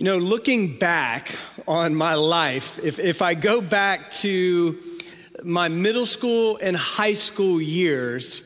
[0.00, 1.36] You know, looking back
[1.68, 4.80] on my life, if, if I go back to
[5.44, 8.40] my middle school and high school years,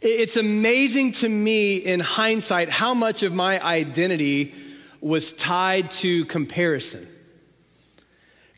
[0.00, 4.52] it's amazing to me in hindsight how much of my identity
[5.00, 7.06] was tied to comparison.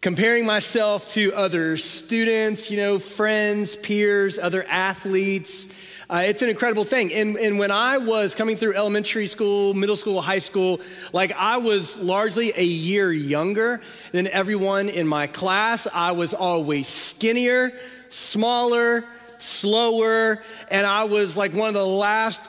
[0.01, 5.66] Comparing myself to other students, you know, friends, peers, other athletes.
[6.09, 7.12] Uh, it's an incredible thing.
[7.12, 10.80] And, and when I was coming through elementary school, middle school, high school,
[11.12, 13.81] like I was largely a year younger
[14.12, 15.86] than everyone in my class.
[15.93, 17.72] I was always skinnier,
[18.11, 19.04] smaller,
[19.39, 22.40] slower, and I was like one of the last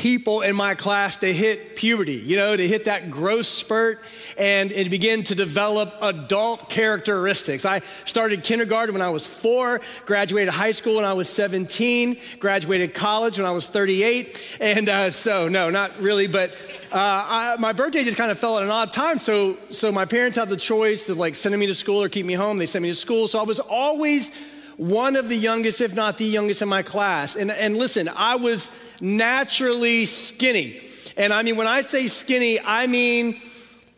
[0.00, 4.02] people in my class to hit puberty, you know, to hit that growth spurt
[4.38, 7.66] and, and begin to develop adult characteristics.
[7.66, 12.94] I started kindergarten when I was four, graduated high school when I was 17, graduated
[12.94, 14.40] college when I was 38.
[14.58, 16.52] And uh, so, no, not really, but
[16.90, 19.18] uh, I, my birthday just kind of fell at an odd time.
[19.18, 22.24] So, so my parents had the choice of like sending me to school or keep
[22.24, 22.56] me home.
[22.56, 23.28] They sent me to school.
[23.28, 24.30] So I was always
[24.80, 27.36] one of the youngest, if not the youngest in my class.
[27.36, 28.66] And, and listen, I was
[28.98, 30.80] naturally skinny.
[31.18, 33.38] And I mean, when I say skinny, I mean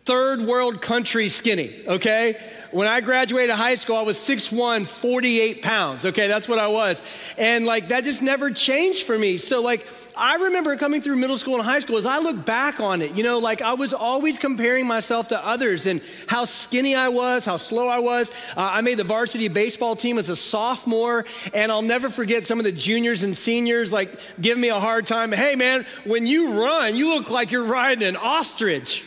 [0.04, 2.36] third world country skinny, okay?
[2.72, 6.06] When I graduated high school, I was 6'1, 48 pounds.
[6.06, 7.02] Okay, that's what I was.
[7.36, 9.36] And like that just never changed for me.
[9.36, 9.86] So, like,
[10.16, 13.12] I remember coming through middle school and high school, as I look back on it,
[13.12, 17.44] you know, like I was always comparing myself to others and how skinny I was,
[17.44, 18.30] how slow I was.
[18.56, 22.58] Uh, I made the varsity baseball team as a sophomore, and I'll never forget some
[22.58, 25.30] of the juniors and seniors like giving me a hard time.
[25.30, 29.04] Hey, man, when you run, you look like you're riding an ostrich.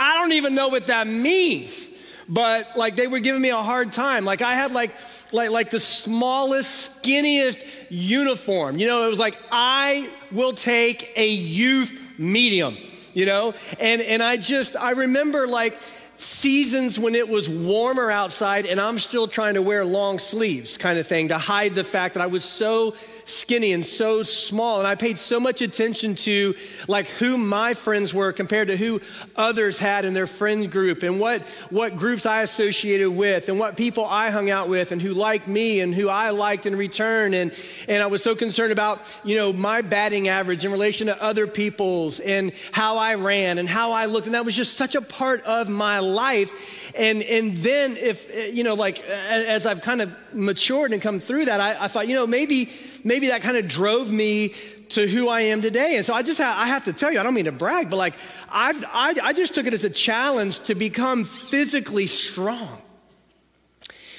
[0.00, 1.90] I don't even know what that means
[2.30, 4.24] but like they were giving me a hard time.
[4.24, 4.92] Like I had like
[5.32, 8.78] like like the smallest, skinniest uniform.
[8.78, 12.76] You know, it was like I will take a youth medium,
[13.12, 13.54] you know?
[13.80, 15.78] And and I just I remember like
[16.16, 20.98] seasons when it was warmer outside and I'm still trying to wear long sleeves kind
[20.98, 22.94] of thing to hide the fact that I was so
[23.24, 24.78] skinny and so small.
[24.78, 26.54] And I paid so much attention to
[26.88, 29.00] like who my friends were compared to who
[29.36, 33.76] others had in their friend group and what, what groups I associated with and what
[33.76, 37.34] people I hung out with and who liked me and who I liked in return.
[37.34, 37.52] And,
[37.88, 41.46] and I was so concerned about, you know, my batting average in relation to other
[41.46, 44.26] people's and how I ran and how I looked.
[44.26, 46.79] And that was just such a part of my life.
[46.94, 51.00] And, and then if, eh, you know, like eh, as I've kind of matured and
[51.00, 52.70] come through that, I, I thought, you know, maybe
[53.04, 54.54] maybe that kind of drove me
[54.90, 55.96] to who I am today.
[55.96, 57.90] And so I just have, I have to tell you, I don't mean to brag,
[57.90, 58.14] but like
[58.50, 62.82] I, I, I just took it as a challenge to become physically strong.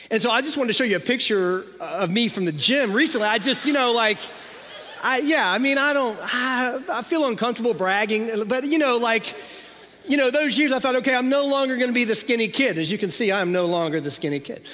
[0.10, 2.52] And so I just wanted to show you a picture uh, of me from the
[2.52, 3.28] gym recently.
[3.28, 4.18] I just, you know, like,
[5.02, 9.34] I, yeah, I mean, I don't, I, I feel uncomfortable bragging, but you know, like,
[10.08, 12.48] you know, those years I thought, okay, I'm no longer going to be the skinny
[12.48, 12.78] kid.
[12.78, 14.68] As you can see, I'm no longer the skinny kid.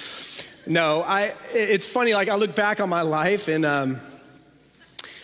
[0.65, 3.97] No, I, it's funny, like I look back on my life and um,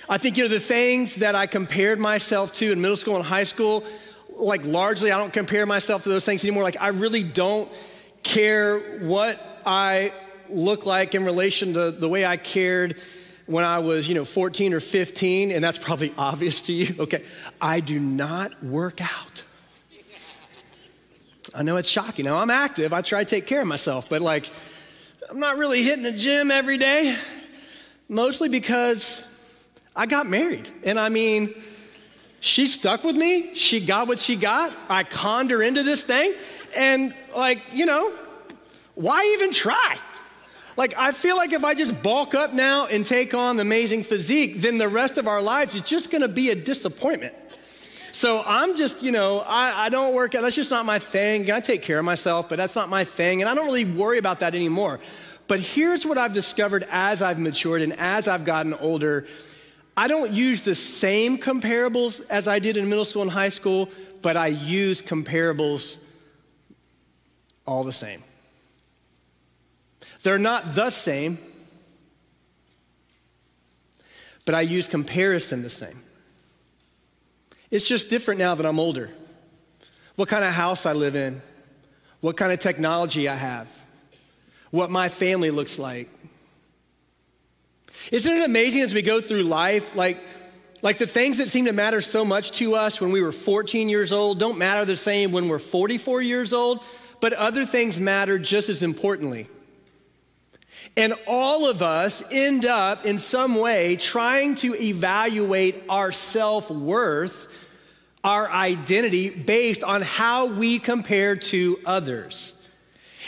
[0.07, 3.25] I think, you know, the things that I compared myself to in middle school and
[3.25, 3.83] high school,
[4.29, 6.63] like largely I don't compare myself to those things anymore.
[6.63, 7.69] Like I really don't
[8.23, 10.13] care what I
[10.49, 12.97] look like in relation to the way I cared
[13.45, 16.95] when I was, you know, 14 or 15, and that's probably obvious to you.
[16.99, 17.23] Okay,
[17.61, 19.43] I do not work out.
[21.55, 22.25] I know it's shocking.
[22.25, 22.93] Now I'm active.
[22.93, 24.49] I try to take care of myself, but like
[25.29, 27.15] I'm not really hitting the gym every day,
[28.09, 29.23] mostly because
[29.95, 30.69] I got married.
[30.83, 31.53] And I mean,
[32.39, 33.55] she stuck with me.
[33.55, 34.73] She got what she got.
[34.89, 36.33] I conned her into this thing.
[36.75, 38.11] And, like, you know,
[38.95, 39.97] why even try?
[40.75, 44.03] Like, I feel like if I just bulk up now and take on the amazing
[44.03, 47.33] physique, then the rest of our lives is just gonna be a disappointment.
[48.13, 50.43] So I'm just, you know, I, I don't work out.
[50.43, 51.51] That's just not my thing.
[51.51, 53.41] I take care of myself, but that's not my thing.
[53.41, 54.99] And I don't really worry about that anymore.
[55.47, 59.25] But here's what I've discovered as I've matured and as I've gotten older.
[59.97, 63.89] I don't use the same comparables as I did in middle school and high school,
[64.21, 65.97] but I use comparables
[67.65, 68.21] all the same.
[70.21, 71.39] They're not the same,
[74.45, 76.02] but I use comparison the same.
[77.73, 79.09] It's just different now that I'm older.
[80.15, 81.41] What kind of house I live in,
[82.21, 83.67] what kind of technology I have,
[84.69, 86.07] what my family looks like.
[88.11, 90.23] Isn't it amazing as we go through life, like,
[90.83, 93.89] like the things that seem to matter so much to us when we were 14
[93.89, 96.79] years old don't matter the same when we're 44 years old,
[97.21, 99.47] but other things matter just as importantly.
[100.95, 107.47] And all of us end up in some way trying to evaluate our self worth
[108.23, 112.53] our identity based on how we compare to others.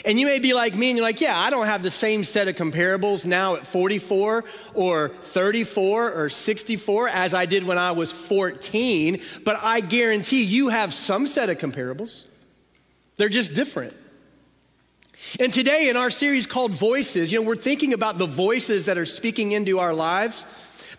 [0.03, 2.23] And you may be like me and you're like, yeah, I don't have the same
[2.23, 4.43] set of comparables now at 44
[4.73, 10.69] or 34 or 64 as I did when I was 14, but I guarantee you
[10.69, 12.23] have some set of comparables.
[13.17, 13.93] They're just different.
[15.39, 18.97] And today in our series called Voices, you know, we're thinking about the voices that
[18.97, 20.45] are speaking into our lives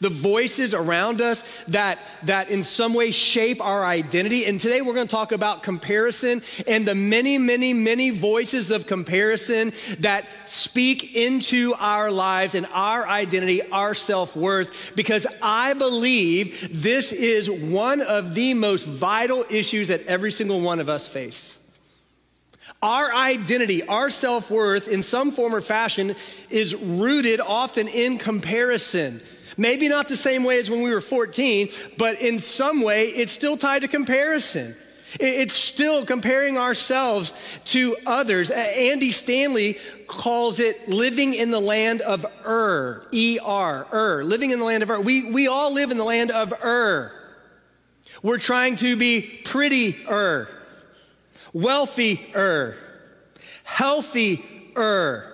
[0.00, 4.46] the voices around us that, that in some way shape our identity.
[4.46, 8.86] And today we're going to talk about comparison and the many, many, many voices of
[8.86, 16.82] comparison that speak into our lives and our identity, our self worth, because I believe
[16.82, 21.56] this is one of the most vital issues that every single one of us face.
[22.82, 26.14] Our identity, our self worth, in some form or fashion,
[26.50, 29.22] is rooted often in comparison.
[29.56, 33.32] Maybe not the same way as when we were 14, but in some way, it's
[33.32, 34.76] still tied to comparison.
[35.18, 37.32] It's still comparing ourselves
[37.66, 38.50] to others.
[38.50, 44.58] Andy Stanley calls it living in the land of Ur, E R, Ur, living in
[44.58, 45.00] the land of Ur.
[45.00, 47.12] We, we all live in the land of Ur.
[48.22, 50.48] We're trying to be prettier,
[51.52, 52.76] wealthier,
[53.64, 55.32] healthier,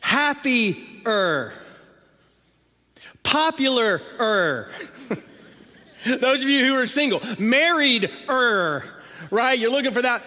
[0.00, 1.52] happier
[3.22, 4.68] popular er.
[6.04, 8.84] Those of you who are single, married er,
[9.30, 9.58] right?
[9.58, 10.22] You're looking for that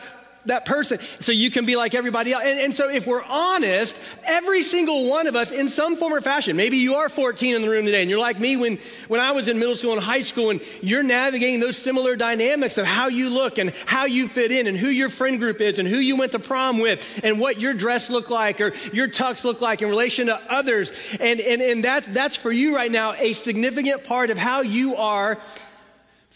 [0.45, 2.43] that person so you can be like everybody else.
[2.45, 3.95] And, and, so, if we're honest,
[4.25, 7.61] every single one of us, in some form or fashion, maybe you are 14 in
[7.61, 8.77] the room today and you're like me when,
[9.07, 12.77] when I was in middle school and high school, and you're navigating those similar dynamics
[12.77, 15.79] of how you look and how you fit in and who your friend group is
[15.79, 19.07] and who you went to prom with and what your dress look like or your
[19.07, 20.91] tux look like in relation to others.
[21.19, 24.95] And, and, and that's, that's for you right now a significant part of how you
[24.95, 25.39] are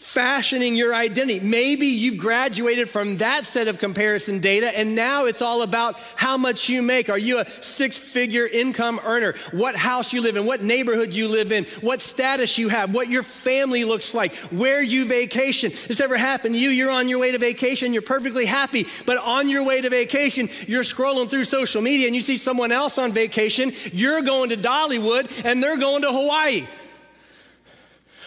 [0.00, 1.38] fashioning your identity.
[1.38, 6.38] Maybe you've graduated from that set of comparison data and now it's all about how
[6.38, 7.10] much you make.
[7.10, 9.34] Are you a six figure income earner?
[9.52, 10.46] What house you live in?
[10.46, 11.64] What neighborhood you live in?
[11.82, 12.94] What status you have?
[12.94, 14.34] What your family looks like?
[14.50, 15.70] Where you vacation?
[15.86, 16.70] This ever happened to you?
[16.70, 17.92] You're on your way to vacation.
[17.92, 18.86] You're perfectly happy.
[19.04, 22.72] But on your way to vacation, you're scrolling through social media and you see someone
[22.72, 23.72] else on vacation.
[23.92, 26.66] You're going to Dollywood and they're going to Hawaii.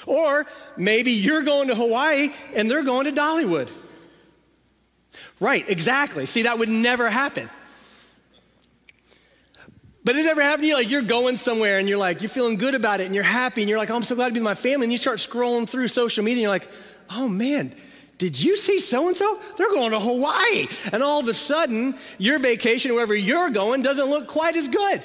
[0.06, 0.46] Or
[0.78, 3.70] maybe you're going to Hawaii and they're going to Dollywood.
[5.40, 6.26] Right, exactly.
[6.26, 7.50] See, that would never happen.
[10.06, 10.74] But it ever happened to you?
[10.76, 13.62] Like you're going somewhere and you're like, you're feeling good about it and you're happy
[13.62, 14.86] and you're like, oh, I'm so glad to be with my family.
[14.86, 16.70] And you start scrolling through social media and you're like,
[17.10, 17.74] oh man,
[18.18, 19.40] did you see so and so?
[19.58, 20.68] They're going to Hawaii.
[20.92, 25.02] And all of a sudden, your vacation, wherever you're going, doesn't look quite as good.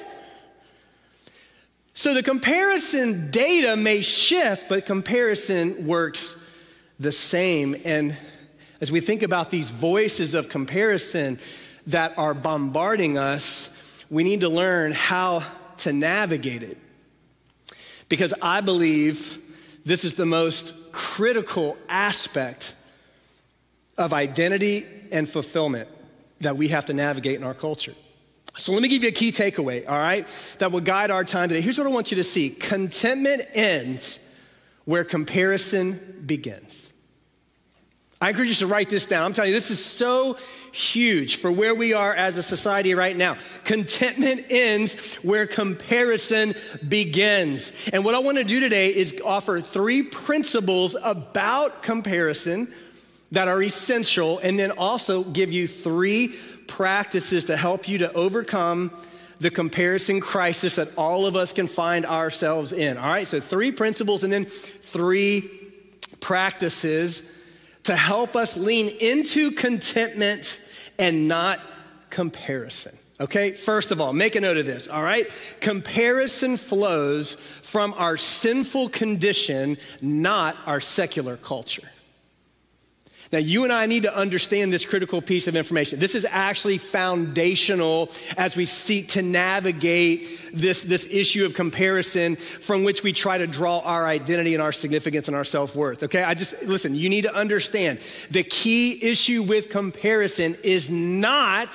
[1.99, 6.37] So the comparison data may shift, but comparison works
[6.97, 7.75] the same.
[7.83, 8.15] And
[8.79, 11.39] as we think about these voices of comparison
[11.87, 13.69] that are bombarding us,
[14.09, 15.43] we need to learn how
[15.79, 16.77] to navigate it.
[18.07, 19.37] Because I believe
[19.83, 22.75] this is the most critical aspect
[23.97, 25.89] of identity and fulfillment
[26.39, 27.95] that we have to navigate in our culture.
[28.57, 31.49] So let me give you a key takeaway, all right, that will guide our time
[31.49, 31.61] today.
[31.61, 34.19] Here's what I want you to see contentment ends
[34.85, 36.89] where comparison begins.
[38.21, 39.23] I encourage you to write this down.
[39.23, 40.37] I'm telling you, this is so
[40.73, 43.37] huge for where we are as a society right now.
[43.63, 46.53] Contentment ends where comparison
[46.85, 47.71] begins.
[47.93, 52.73] And what I want to do today is offer three principles about comparison
[53.31, 56.35] that are essential, and then also give you three
[56.69, 58.91] practices to help you to overcome
[59.39, 62.97] the comparison crisis that all of us can find ourselves in.
[62.97, 65.49] All right, so three principles and then three
[66.19, 67.23] practices
[67.83, 70.59] to help us lean into contentment
[70.97, 71.59] and not
[72.09, 72.97] comparison.
[73.21, 75.29] Okay, first of all, make a note of this, all right?
[75.59, 81.89] Comparison flows from our sinful condition, not our secular culture.
[83.31, 85.99] Now, you and I need to understand this critical piece of information.
[85.99, 92.83] This is actually foundational as we seek to navigate this, this issue of comparison from
[92.83, 96.01] which we try to draw our identity and our significance and our self worth.
[96.01, 97.99] Okay, I just, listen, you need to understand
[98.31, 101.69] the key issue with comparison is not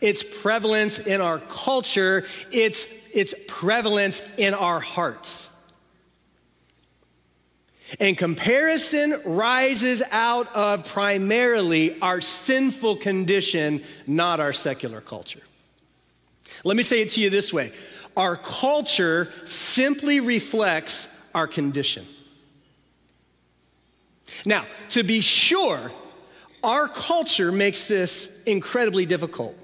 [0.00, 5.47] its prevalence in our culture, it's its prevalence in our hearts.
[8.00, 15.40] And comparison rises out of primarily our sinful condition, not our secular culture.
[16.64, 17.72] Let me say it to you this way
[18.16, 22.04] our culture simply reflects our condition.
[24.44, 25.92] Now, to be sure,
[26.62, 29.56] our culture makes this incredibly difficult.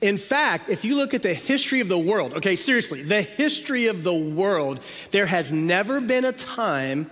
[0.00, 3.86] In fact, if you look at the history of the world, okay, seriously, the history
[3.86, 4.80] of the world,
[5.12, 7.08] there has never been a time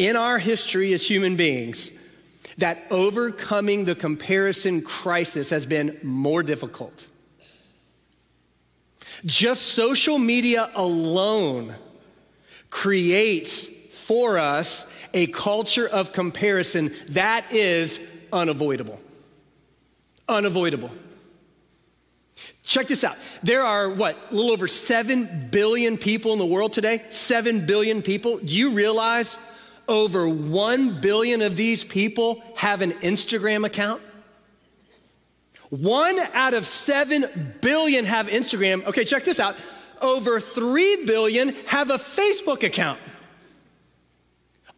[0.00, 1.90] in our history as human beings
[2.56, 7.06] that overcoming the comparison crisis has been more difficult.
[9.26, 11.74] Just social media alone
[12.70, 18.00] creates for us a culture of comparison that is
[18.32, 18.98] unavoidable.
[20.26, 20.90] Unavoidable.
[22.62, 23.18] Check this out.
[23.42, 27.02] There are what, a little over 7 billion people in the world today?
[27.10, 28.38] 7 billion people.
[28.38, 29.36] Do you realize
[29.90, 34.00] over 1 billion of these people have an Instagram account?
[35.68, 38.86] One out of 7 billion have Instagram.
[38.86, 39.56] Okay, check this out.
[40.00, 42.98] Over 3 billion have a Facebook account.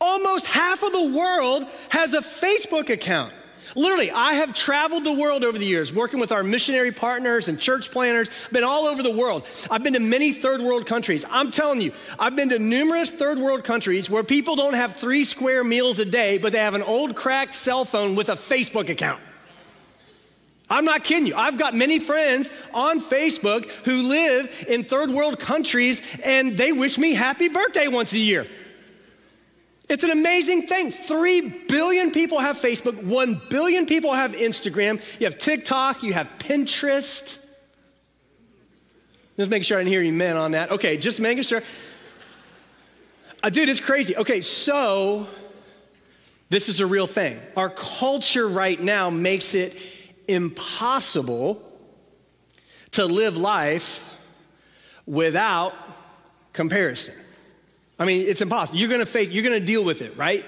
[0.00, 3.33] Almost half of the world has a Facebook account.
[3.75, 7.59] Literally, I have traveled the world over the years working with our missionary partners and
[7.59, 9.47] church planners, been all over the world.
[9.71, 11.25] I've been to many third world countries.
[11.31, 15.25] I'm telling you, I've been to numerous third world countries where people don't have three
[15.25, 18.91] square meals a day, but they have an old cracked cell phone with a Facebook
[18.91, 19.21] account.
[20.69, 21.35] I'm not kidding you.
[21.37, 26.97] I've got many friends on Facebook who live in third world countries and they wish
[26.97, 28.47] me happy birthday once a year.
[29.92, 30.90] It's an amazing thing.
[30.90, 36.30] Three billion people have Facebook, one billion people have Instagram, you have TikTok, you have
[36.38, 37.37] Pinterest.
[39.37, 40.70] Just making sure I didn't hear any men on that.
[40.70, 41.62] Okay, just making sure.
[43.42, 44.16] Uh, dude, it's crazy.
[44.16, 45.26] Okay, so
[46.49, 47.38] this is a real thing.
[47.54, 49.76] Our culture right now makes it
[50.26, 51.62] impossible
[52.92, 54.08] to live life
[55.04, 55.75] without
[56.54, 57.14] comparison.
[58.02, 58.78] I mean, it's impossible.
[58.80, 60.44] You're gonna face, you're gonna deal with it, right?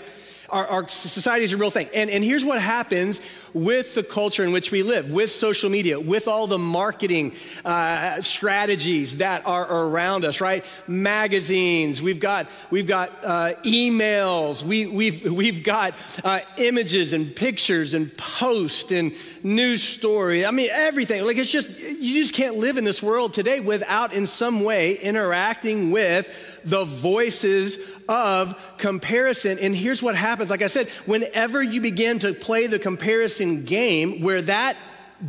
[0.49, 1.89] Our, our society is a real thing.
[1.95, 3.21] And, and here's what happens
[3.55, 7.33] with the culture in which we live, with social media, with all the marketing
[7.65, 10.65] uh, strategies that are around us, right?
[10.89, 15.95] Magazines, we've got, we've got uh, emails, we, we've, we've got
[16.25, 19.13] uh, images and pictures and posts and
[19.45, 20.45] news stories.
[20.45, 21.25] I mean, everything.
[21.25, 24.97] Like, it's just, you just can't live in this world today without, in some way,
[24.97, 26.29] interacting with
[26.65, 27.79] the voices
[28.09, 29.59] of comparison.
[29.59, 34.21] And here's what happens like I said, whenever you begin to play the comparison game,
[34.21, 34.77] where that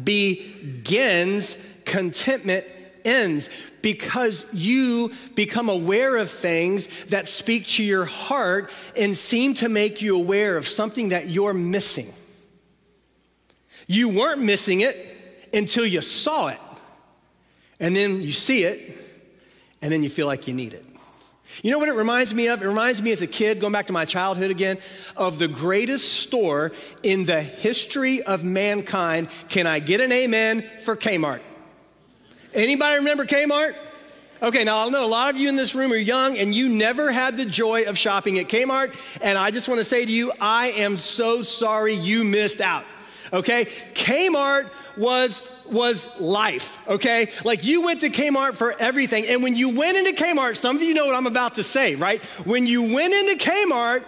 [0.04, 2.66] begins, contentment
[3.04, 3.50] ends
[3.82, 10.02] because you become aware of things that speak to your heart and seem to make
[10.02, 12.12] you aware of something that you're missing.
[13.88, 16.60] You weren't missing it until you saw it,
[17.80, 18.98] and then you see it,
[19.82, 20.85] and then you feel like you need it.
[21.64, 22.62] You know what it reminds me of?
[22.62, 24.78] It reminds me as a kid, going back to my childhood again,
[25.16, 26.72] of the greatest store
[27.04, 29.30] in the history of mankind.
[29.50, 31.42] Can I get an amen for Kmart?
[32.54, 33.76] Anybody remember Kmart?
[34.42, 36.68] Okay, now I know a lot of you in this room are young and you
[36.70, 38.94] never had the joy of shopping at Kmart.
[39.22, 42.86] And I just want to say to you, I am so sorry you missed out.
[43.32, 43.66] Okay?
[43.94, 45.40] Kmart was
[45.72, 47.30] was life, okay?
[47.44, 49.26] Like you went to Kmart for everything.
[49.28, 51.96] And when you went into Kmart, some of you know what I'm about to say,
[51.96, 52.22] right?
[52.46, 54.04] When you went into Kmart,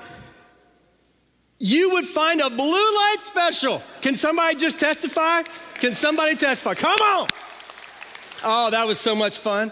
[1.59, 3.81] you would find a blue light special.
[4.01, 5.43] Can somebody just testify?
[5.75, 6.75] Can somebody testify?
[6.75, 7.27] Come on.
[8.43, 9.71] Oh, that was so much fun.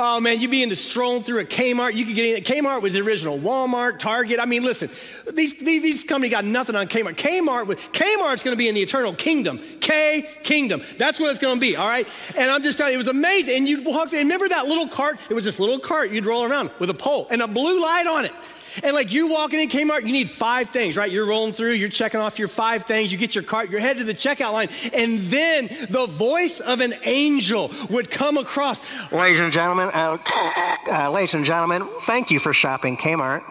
[0.00, 1.94] Oh man, you'd be into strolling through a Kmart.
[1.94, 2.44] You could get in.
[2.44, 4.38] Kmart was the original Walmart, Target.
[4.38, 4.88] I mean, listen,
[5.34, 7.16] these, these, these companies got nothing on Kmart.
[7.16, 9.58] Kmart, Kmart's going to be in the eternal kingdom.
[9.80, 10.82] K kingdom.
[10.98, 11.74] That's what it's going to be.
[11.74, 12.06] All right.
[12.36, 13.56] And I'm just telling you, it was amazing.
[13.56, 14.12] And you'd walk.
[14.12, 15.18] Remember that little cart?
[15.28, 18.06] It was this little cart you'd roll around with a pole and a blue light
[18.06, 18.32] on it.
[18.82, 21.10] And like you walking in Kmart, you need five things, right?
[21.10, 23.98] You're rolling through, you're checking off your five things, you get your cart, you're headed
[23.98, 28.80] to the checkout line, and then the voice of an angel would come across.
[29.12, 30.18] Ladies and gentlemen, uh,
[30.90, 33.42] uh, ladies and gentlemen, thank you for shopping Kmart.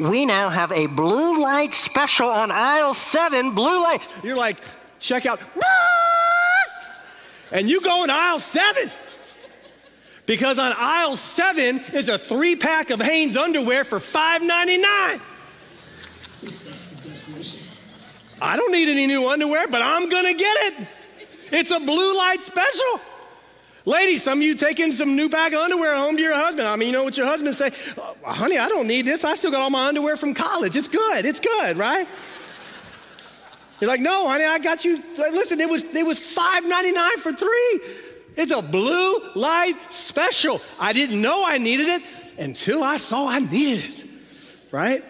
[0.00, 3.54] We now have a blue light special on aisle seven.
[3.54, 4.06] Blue light.
[4.22, 4.58] You're like,
[4.98, 5.40] check out,
[7.52, 8.90] and you go in aisle seven.
[10.26, 15.20] Because on aisle seven is a three pack of Hanes underwear for $5.99.
[18.40, 20.88] I don't need any new underwear, but I'm gonna get it.
[21.52, 23.00] It's a blue light special.
[23.86, 26.66] Ladies, some of you taking some new pack of underwear home to your husband.
[26.66, 27.70] I mean, you know what your husband say?
[27.98, 29.24] Oh, honey, I don't need this.
[29.24, 30.74] I still got all my underwear from college.
[30.74, 31.26] It's good.
[31.26, 32.08] It's good, right?
[33.80, 35.02] You're like, no, honey, I got you.
[35.18, 37.80] Listen, it was it was $5.99 for three.
[38.36, 40.60] It's a blue light special.
[40.78, 42.02] I didn't know I needed it
[42.38, 44.04] until I saw I needed it,
[44.70, 45.02] right?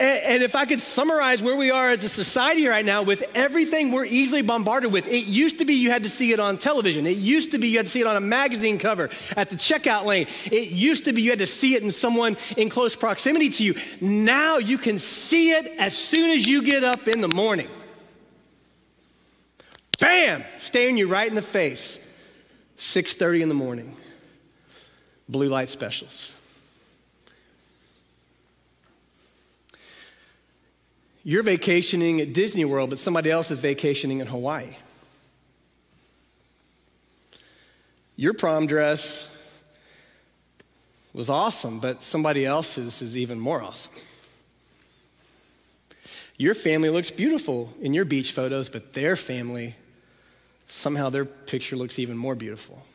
[0.00, 3.24] And, and, if I could summarize where we are as a society right now with
[3.34, 6.56] everything we're easily bombarded with, it used to be you had to see it on
[6.56, 7.04] television.
[7.04, 9.56] It used to be you had to see it on a magazine cover at the
[9.56, 10.28] checkout lane.
[10.52, 13.64] It used to be you had to see it in someone in close proximity to
[13.64, 13.74] you.
[14.00, 17.68] Now you can see it as soon as you get up in the morning.
[19.98, 20.44] Bam!
[20.58, 21.98] Staring you right in the face.
[22.78, 23.96] 6:30 in the morning.
[25.28, 26.34] Blue light specials.
[31.22, 34.76] You're vacationing at Disney World, but somebody else is vacationing in Hawaii.
[38.16, 39.28] Your prom dress
[41.12, 43.92] was awesome, but somebody else's is even more awesome.
[46.36, 49.74] Your family looks beautiful in your beach photos, but their family,
[50.68, 52.86] somehow their picture looks even more beautiful.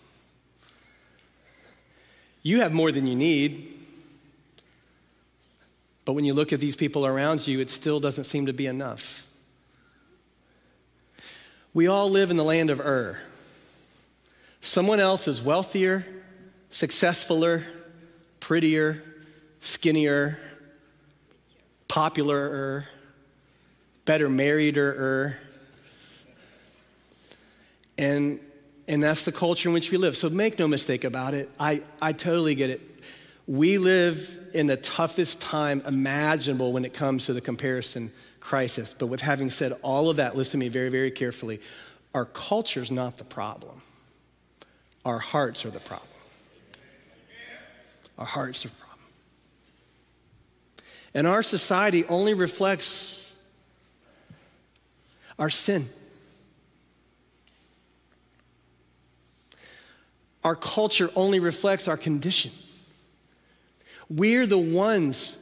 [2.42, 3.74] You have more than you need,
[6.06, 8.68] but when you look at these people around you, it still doesn't seem to be
[8.68, 9.28] enough.
[11.74, 13.20] We all live in the land of Ur.
[14.62, 16.06] Someone else is wealthier,
[16.72, 17.64] successfuler,
[18.40, 19.04] prettier,
[19.62, 20.40] skinnier,
[21.88, 22.88] popular,
[24.06, 25.38] better married or
[28.04, 28.40] and
[28.88, 30.18] and that's the culture in which we live.
[30.18, 31.50] So make no mistake about it.
[31.58, 32.82] I, I totally get it.
[33.48, 38.94] We live in the toughest time imaginable when it comes to the comparison crisis.
[38.98, 41.62] But with having said all of that, listen to me very, very carefully.
[42.14, 43.82] Our culture is not the problem,
[45.06, 46.10] our hearts are the problem.
[48.18, 49.00] Our hearts are the problem.
[51.16, 53.32] And our society only reflects
[55.40, 55.88] our sin.
[60.44, 62.52] Our culture only reflects our condition.
[64.10, 65.38] We're the ones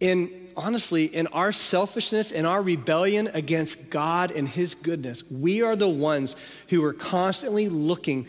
[0.00, 5.76] in, honestly, in our selfishness and our rebellion against God and His goodness, we are
[5.76, 6.34] the ones
[6.68, 8.26] who are constantly looking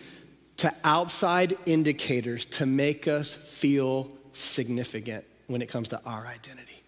[0.57, 6.83] to outside indicators to make us feel significant when it comes to our identity.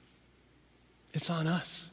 [1.13, 1.89] It's on us.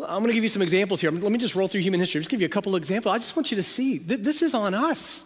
[0.00, 1.10] I'm going to give you some examples here.
[1.10, 2.20] Let me just roll through human history.
[2.20, 3.14] Just give you a couple of examples.
[3.14, 5.24] I just want you to see that this is on us.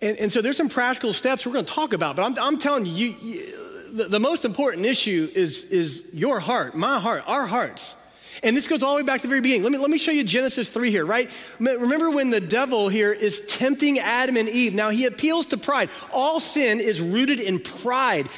[0.00, 2.58] And, and so there's some practical steps we're going to talk about, but I'm, I'm
[2.58, 7.24] telling you, you, you the, the most important issue is, is your heart, my heart,
[7.26, 7.94] our hearts.
[8.42, 9.62] And this goes all the way back to the very beginning.
[9.62, 11.30] Let me, let me show you Genesis 3 here, right?
[11.60, 14.74] Remember when the devil here is tempting Adam and Eve.
[14.74, 15.90] Now he appeals to pride.
[16.12, 18.28] All sin is rooted in pride.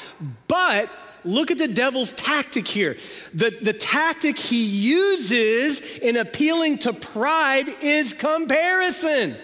[0.49, 0.91] But
[1.25, 2.97] look at the devil's tactic here.
[3.33, 9.37] The, the tactic he uses in appealing to pride is comparison.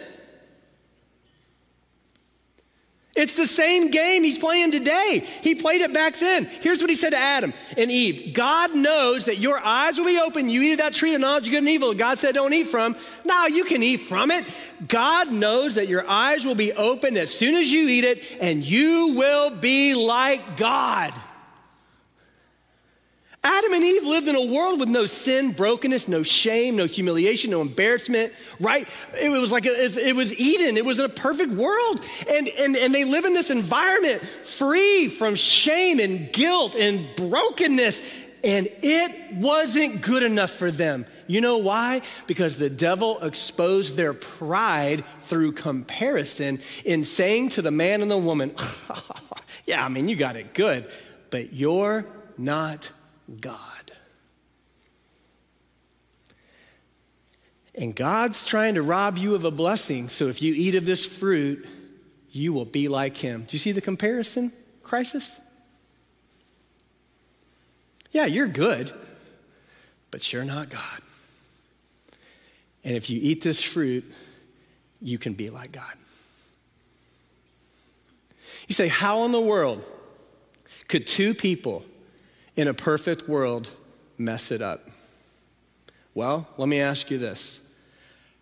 [3.16, 5.26] It's the same game he's playing today.
[5.42, 6.44] He played it back then.
[6.44, 10.18] Here's what he said to Adam and Eve God knows that your eyes will be
[10.18, 10.48] open.
[10.48, 11.92] You eat of that tree of knowledge of good and evil.
[11.92, 12.96] God said, Don't eat from.
[13.24, 14.44] Now you can eat from it.
[14.86, 18.64] God knows that your eyes will be open as soon as you eat it, and
[18.64, 21.12] you will be like God.
[23.42, 27.50] Adam and Eve lived in a world with no sin, brokenness, no shame, no humiliation,
[27.50, 28.86] no embarrassment, right?
[29.18, 30.76] It was like, a, it was Eden.
[30.76, 32.02] It was a perfect world.
[32.28, 38.02] And, and, and they live in this environment free from shame and guilt and brokenness.
[38.44, 41.06] And it wasn't good enough for them.
[41.26, 42.02] You know why?
[42.26, 48.18] Because the devil exposed their pride through comparison in saying to the man and the
[48.18, 48.54] woman,
[49.64, 50.90] Yeah, I mean, you got it good,
[51.30, 52.04] but you're
[52.36, 52.90] not
[53.38, 53.92] God.
[57.74, 61.06] And God's trying to rob you of a blessing, so if you eat of this
[61.06, 61.66] fruit,
[62.30, 63.42] you will be like him.
[63.42, 65.38] Do you see the comparison crisis?
[68.12, 68.92] Yeah, you're good,
[70.10, 71.02] but you're not God.
[72.82, 74.04] And if you eat this fruit,
[75.00, 75.94] you can be like God.
[78.66, 79.84] You say, How in the world
[80.88, 81.84] could two people
[82.60, 83.70] in a perfect world
[84.18, 84.90] mess it up?
[86.12, 87.58] Well, let me ask you this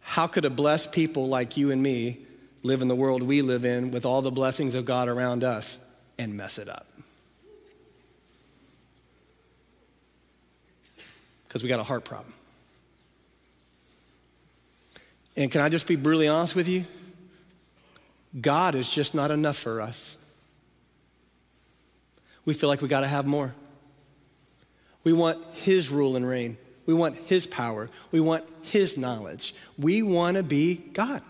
[0.00, 2.18] How could a blessed people like you and me
[2.64, 5.78] live in the world we live in with all the blessings of God around us
[6.18, 6.88] and mess it up?
[11.46, 12.34] Because we got a heart problem.
[15.36, 16.84] And can I just be brutally honest with you?
[18.40, 20.16] God is just not enough for us.
[22.44, 23.54] We feel like we got to have more.
[25.04, 26.56] We want His rule and reign.
[26.86, 27.90] We want His power.
[28.10, 29.54] We want His knowledge.
[29.78, 31.22] We want to be God.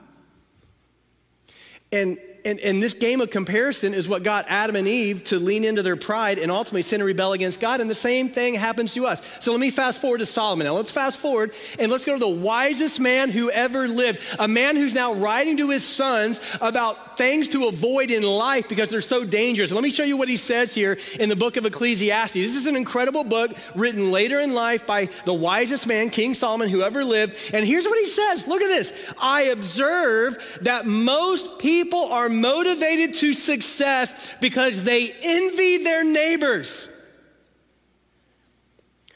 [1.90, 5.64] And and, and this game of comparison is what got Adam and Eve to lean
[5.64, 7.80] into their pride and ultimately sin and rebel against God.
[7.80, 9.22] And the same thing happens to us.
[9.40, 10.66] So let me fast forward to Solomon.
[10.66, 14.48] Now let's fast forward and let's go to the wisest man who ever lived, a
[14.48, 19.00] man who's now writing to his sons about things to avoid in life because they're
[19.00, 19.72] so dangerous.
[19.72, 22.34] let me show you what he says here in the book of Ecclesiastes.
[22.34, 26.68] This is an incredible book written later in life by the wisest man, King Solomon,
[26.68, 27.36] who ever lived.
[27.52, 28.92] And here's what he says Look at this.
[29.18, 36.88] I observe that most people are motivated to success because they envy their neighbors.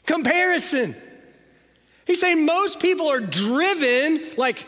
[0.05, 0.95] Comparison.
[2.05, 4.65] He's saying most people are driven like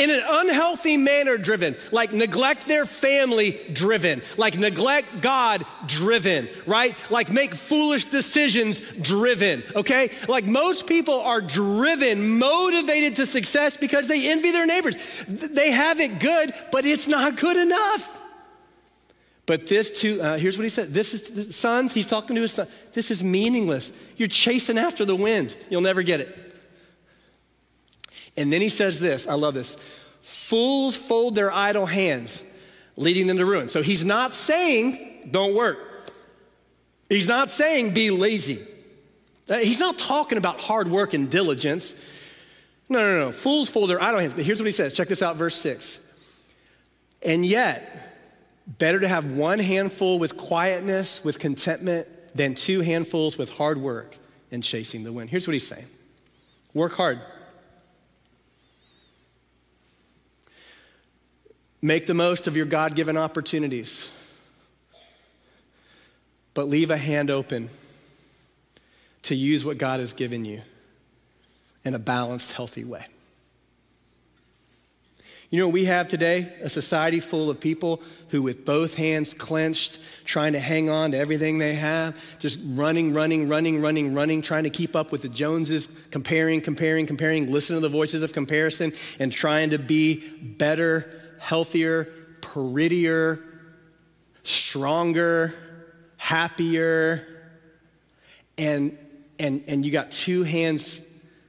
[0.00, 6.96] in an unhealthy manner driven, like neglect their family driven, like neglect God driven, right?
[7.10, 10.10] Like make foolish decisions driven, okay?
[10.26, 14.96] Like most people are driven, motivated to success because they envy their neighbors.
[15.28, 18.18] They have it good, but it's not good enough.
[19.44, 20.94] But this too, uh, here's what he said.
[20.94, 22.68] This is, sons, he's talking to his son.
[22.94, 23.92] This is meaningless.
[24.16, 25.54] You're chasing after the wind.
[25.68, 26.49] You'll never get it.
[28.36, 29.76] And then he says this I love this
[30.20, 32.44] fools fold their idle hands,
[32.96, 33.68] leading them to ruin.
[33.68, 35.78] So he's not saying don't work,
[37.08, 38.66] he's not saying be lazy.
[39.48, 41.94] Uh, he's not talking about hard work and diligence.
[42.88, 43.32] No, no, no.
[43.32, 44.34] Fools fold their idle hands.
[44.34, 44.92] But here's what he says.
[44.92, 45.98] Check this out, verse 6.
[47.22, 48.16] And yet,
[48.66, 54.16] better to have one handful with quietness, with contentment, than two handfuls with hard work
[54.50, 55.30] and chasing the wind.
[55.30, 55.86] Here's what he's saying
[56.74, 57.20] work hard.
[61.82, 64.10] Make the most of your God given opportunities,
[66.52, 67.70] but leave a hand open
[69.22, 70.62] to use what God has given you
[71.84, 73.06] in a balanced, healthy way.
[75.48, 76.52] You know we have today?
[76.62, 81.18] A society full of people who, with both hands clenched, trying to hang on to
[81.18, 85.28] everything they have, just running, running, running, running, running, trying to keep up with the
[85.28, 91.19] Joneses, comparing, comparing, comparing, listen to the voices of comparison, and trying to be better
[91.40, 92.04] healthier,
[92.42, 93.42] prettier,
[94.42, 95.54] stronger,
[96.18, 97.26] happier,
[98.56, 98.96] and,
[99.38, 101.00] and, and you got two hands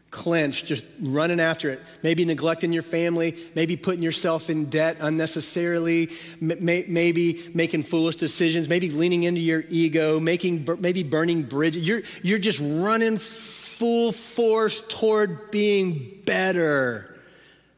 [0.10, 1.82] clenched, just running after it.
[2.04, 8.68] Maybe neglecting your family, maybe putting yourself in debt unnecessarily, may, maybe making foolish decisions,
[8.70, 11.88] maybe leaning into your ego, making, maybe burning bridges.
[11.88, 17.11] You're, you're just running full force toward being better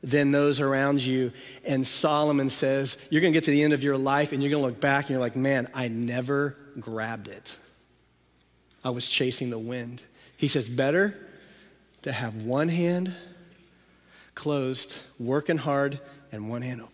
[0.04, 1.32] than those around you.
[1.63, 4.52] And Solomon says, You're going to get to the end of your life and you're
[4.52, 7.58] going to look back and you're like, Man, I never grabbed it.
[8.84, 10.04] I was chasing the wind.
[10.36, 11.18] He says, Better
[12.02, 13.16] to have one hand
[14.36, 16.00] closed, working hard,
[16.32, 16.92] and one hand open.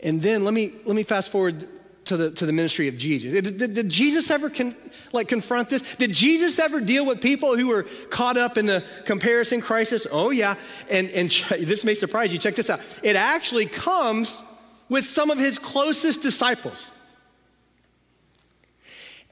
[0.00, 1.66] And then let me, let me fast forward
[2.06, 3.32] to the, to the ministry of Jesus.
[3.32, 4.74] Did, did, did Jesus ever con,
[5.12, 5.94] like confront this?
[5.96, 10.06] Did Jesus ever deal with people who were caught up in the comparison crisis?
[10.10, 10.54] Oh yeah,
[10.88, 12.38] and, and this may surprise you.
[12.38, 12.80] Check this out.
[13.02, 14.42] It actually comes
[14.88, 16.90] with some of his closest disciples.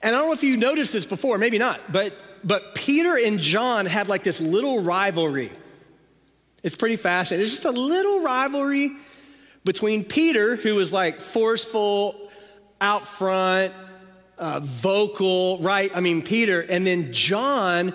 [0.02, 2.12] And I don't know if you noticed this before, maybe not, but,
[2.44, 5.50] but Peter and John had like this little rivalry.
[6.62, 7.46] It's pretty fascinating.
[7.46, 8.90] It's just a little rivalry
[9.64, 12.23] between Peter, who was like forceful,
[12.85, 13.73] out front,
[14.37, 15.90] uh, vocal, right?
[15.94, 17.94] I mean, Peter, and then John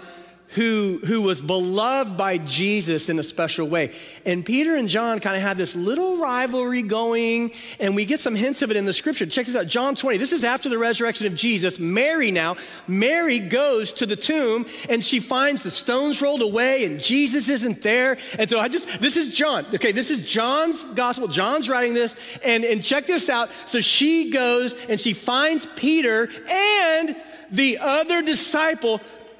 [0.51, 3.93] who, who was beloved by Jesus in a special way.
[4.25, 8.35] And Peter and John kind of had this little rivalry going, and we get some
[8.35, 9.25] hints of it in the scripture.
[9.27, 10.17] Check this out John 20.
[10.17, 11.77] This is after the resurrection of Jesus.
[11.77, 12.55] Mary now,
[12.87, 17.81] Mary goes to the tomb and she finds the stones rolled away and Jesus isn't
[17.81, 18.17] there.
[18.37, 19.65] And so I just, this is John.
[19.73, 21.27] Okay, this is John's gospel.
[21.27, 22.15] John's writing this.
[22.43, 23.49] And, and check this out.
[23.67, 27.15] So she goes and she finds Peter and
[27.51, 29.01] the other disciple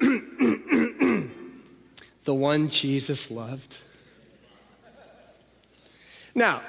[2.30, 3.80] the one Jesus loved.
[6.32, 6.62] Now,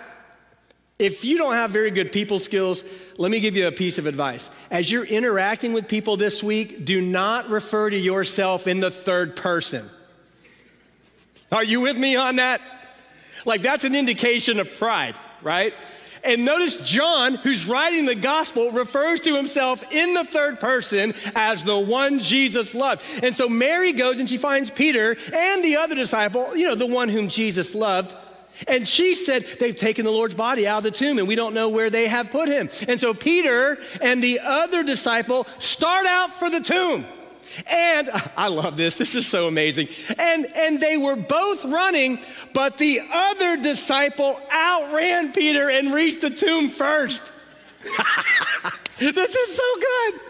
[0.98, 2.84] if you don't have very good people skills,
[3.18, 4.50] let me give you a piece of advice.
[4.72, 9.36] As you're interacting with people this week, do not refer to yourself in the third
[9.36, 9.86] person.
[11.52, 12.60] Are you with me on that?
[13.46, 15.76] Like, that's an indication of pride, right?
[16.24, 21.64] And notice John, who's writing the gospel, refers to himself in the third person as
[21.64, 23.04] the one Jesus loved.
[23.24, 26.86] And so Mary goes and she finds Peter and the other disciple, you know, the
[26.86, 28.16] one whom Jesus loved.
[28.68, 31.54] And she said, They've taken the Lord's body out of the tomb and we don't
[31.54, 32.70] know where they have put him.
[32.88, 37.06] And so Peter and the other disciple start out for the tomb.
[37.70, 38.98] And I love this.
[38.98, 39.88] This is so amazing.
[40.18, 42.20] And and they were both running,
[42.54, 47.22] but the other disciple outran Peter and reached the tomb first.
[49.00, 50.22] this is so good.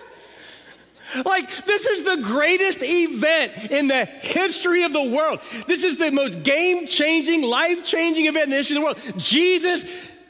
[1.25, 5.41] Like, this is the greatest event in the history of the world.
[5.67, 9.19] This is the most game changing, life changing event in the history of the world.
[9.19, 9.83] Jesus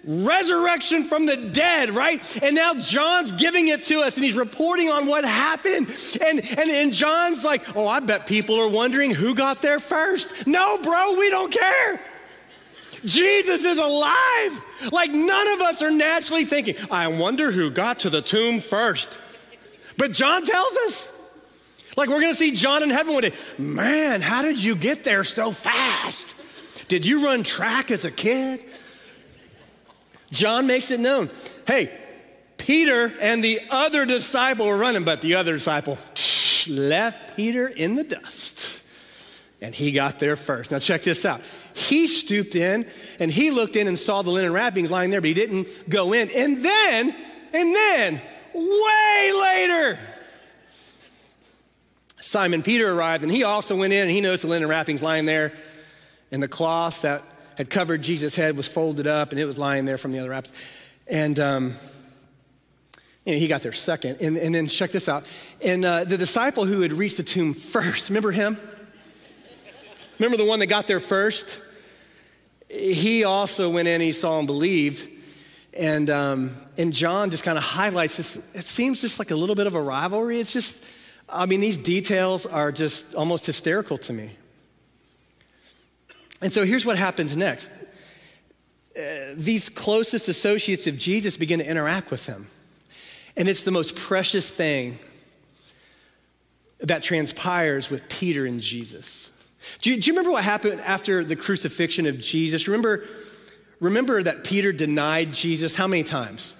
[0.03, 2.43] resurrection from the dead, right?
[2.43, 5.87] And now John's giving it to us and he's reporting on what happened.
[6.25, 10.47] And, and, and John's like, oh, I bet people are wondering who got there first.
[10.47, 12.01] No, bro, we don't care.
[13.05, 14.61] Jesus is alive.
[14.91, 19.17] Like none of us are naturally thinking, I wonder who got to the tomb first.
[19.97, 21.17] But John tells us.
[21.97, 23.33] Like we're gonna see John in heaven one day.
[23.57, 26.35] Man, how did you get there so fast?
[26.87, 28.61] Did you run track as a kid?
[30.31, 31.29] John makes it known.
[31.67, 31.91] Hey,
[32.57, 35.97] Peter and the other disciple were running, but the other disciple
[36.67, 38.81] left Peter in the dust.
[39.61, 40.71] And he got there first.
[40.71, 41.41] Now, check this out.
[41.73, 42.87] He stooped in
[43.19, 46.13] and he looked in and saw the linen wrappings lying there, but he didn't go
[46.13, 46.29] in.
[46.31, 47.15] And then,
[47.53, 48.21] and then,
[48.53, 49.99] way later,
[52.21, 55.25] Simon Peter arrived and he also went in and he noticed the linen wrappings lying
[55.25, 55.53] there
[56.31, 57.23] and the cloth that
[57.61, 60.31] had covered Jesus' head was folded up and it was lying there from the other
[60.31, 60.51] wraps.
[61.05, 61.73] And um,
[63.23, 64.17] he got there second.
[64.19, 65.25] And, and then check this out.
[65.63, 68.57] And uh, the disciple who had reached the tomb first, remember him?
[70.17, 71.59] Remember the one that got there first?
[72.67, 75.07] He also went in, he saw and believed.
[75.73, 78.37] And, um, and John just kind of highlights this.
[78.55, 80.39] It seems just like a little bit of a rivalry.
[80.39, 80.83] It's just,
[81.29, 84.31] I mean, these details are just almost hysterical to me.
[86.41, 87.71] And so here's what happens next
[88.97, 92.47] uh, these closest associates of Jesus begin to interact with him.
[93.37, 94.97] And it's the most precious thing
[96.79, 99.31] that transpires with Peter and Jesus.
[99.79, 102.67] Do you, do you, remember what happened after the crucifixion of Jesus?
[102.67, 103.07] Remember,
[103.79, 106.55] remember that Peter denied Jesus how many times?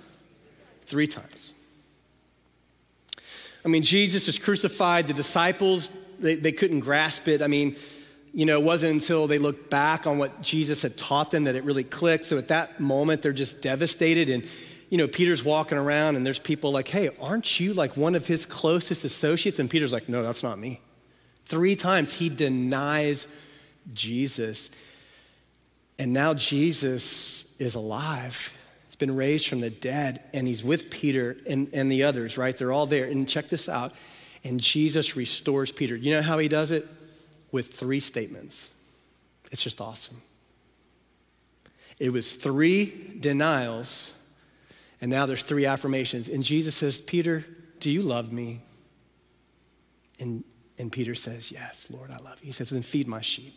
[0.85, 1.53] Three times.
[3.65, 5.07] I mean, Jesus is crucified.
[5.07, 5.89] The disciples,
[6.19, 7.41] they, they couldn't grasp it.
[7.41, 7.75] I mean,
[8.33, 11.55] you know, it wasn't until they looked back on what Jesus had taught them that
[11.55, 12.25] it really clicked.
[12.25, 14.29] So at that moment, they're just devastated.
[14.29, 14.45] And,
[14.89, 18.27] you know, Peter's walking around and there's people like, hey, aren't you like one of
[18.27, 19.59] his closest associates?
[19.59, 20.79] And Peter's like, no, that's not me.
[21.45, 23.27] Three times he denies
[23.93, 24.69] Jesus.
[25.99, 28.55] And now Jesus is alive.
[28.87, 32.55] He's been raised from the dead and he's with Peter and, and the others, right?
[32.55, 33.05] They're all there.
[33.05, 33.93] And check this out.
[34.45, 35.97] And Jesus restores Peter.
[35.97, 36.87] You know how he does it?
[37.51, 38.69] With three statements.
[39.51, 40.21] It's just awesome.
[41.99, 44.13] It was three denials,
[45.01, 46.29] and now there's three affirmations.
[46.29, 47.45] And Jesus says, Peter,
[47.79, 48.61] do you love me?
[50.19, 50.43] And,
[50.77, 52.47] and Peter says, Yes, Lord, I love you.
[52.47, 53.53] He says, Then feed my sheep.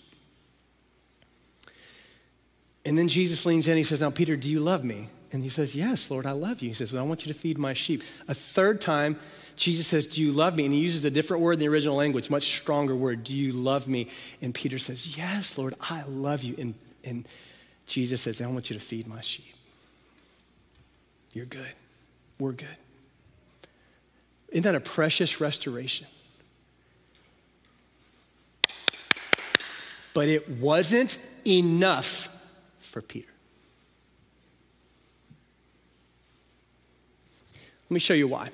[2.84, 3.76] And then Jesus leans in.
[3.76, 5.08] He says, Now, Peter, do you love me?
[5.32, 6.68] And he says, Yes, Lord, I love you.
[6.68, 8.02] He says, Well, I want you to feed my sheep.
[8.28, 9.18] A third time,
[9.56, 10.64] Jesus says, Do you love me?
[10.64, 13.24] And he uses a different word in the original language, much stronger word.
[13.24, 14.08] Do you love me?
[14.42, 16.54] And Peter says, Yes, Lord, I love you.
[16.58, 17.28] And, and
[17.86, 19.54] Jesus says, I want you to feed my sheep.
[21.32, 21.72] You're good.
[22.38, 22.76] We're good.
[24.50, 26.06] Isn't that a precious restoration?
[30.14, 32.28] But it wasn't enough
[32.78, 33.28] for Peter.
[37.84, 38.50] Let me show you why.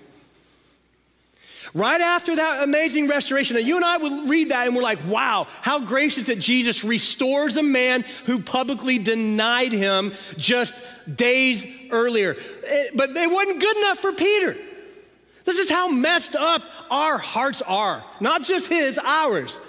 [1.72, 4.98] Right after that amazing restoration, now you and I would read that and we're like,
[5.06, 10.74] wow, how gracious that Jesus restores a man who publicly denied him just
[11.12, 12.36] days earlier.
[12.64, 14.56] It, but they wasn't good enough for Peter.
[15.44, 19.60] This is how messed up our hearts are, not just his, ours.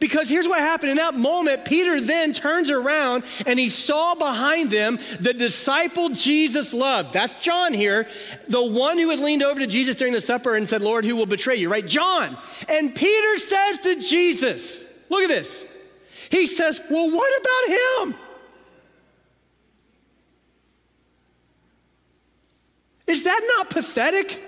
[0.00, 4.70] Because here's what happened in that moment Peter then turns around and he saw behind
[4.70, 7.12] them the disciple Jesus loved.
[7.12, 8.08] That's John here,
[8.48, 11.16] the one who had leaned over to Jesus during the supper and said, Lord, who
[11.16, 11.86] will betray you, right?
[11.86, 12.36] John.
[12.68, 15.64] And Peter says to Jesus, Look at this.
[16.30, 18.14] He says, Well, what about him?
[23.08, 24.44] Is that not pathetic?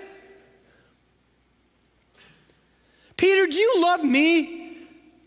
[3.17, 4.60] Peter, do you love me?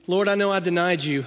[0.07, 1.25] Lord, I know I denied you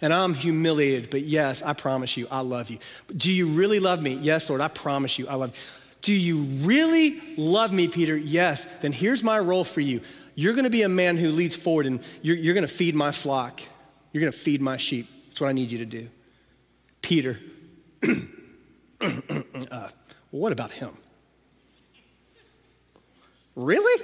[0.00, 2.78] and I'm humiliated, but yes, I promise you, I love you.
[3.14, 4.14] Do you really love me?
[4.14, 5.62] Yes, Lord, I promise you, I love you.
[6.02, 8.16] Do you really love me, Peter?
[8.16, 8.66] Yes.
[8.80, 10.00] Then here's my role for you.
[10.34, 12.94] You're going to be a man who leads forward and you're, you're going to feed
[12.94, 13.60] my flock.
[14.12, 15.08] You're going to feed my sheep.
[15.26, 16.08] That's what I need you to do.
[17.02, 17.38] Peter,
[19.70, 19.88] uh,
[20.30, 20.96] what about him?
[23.54, 24.02] Really?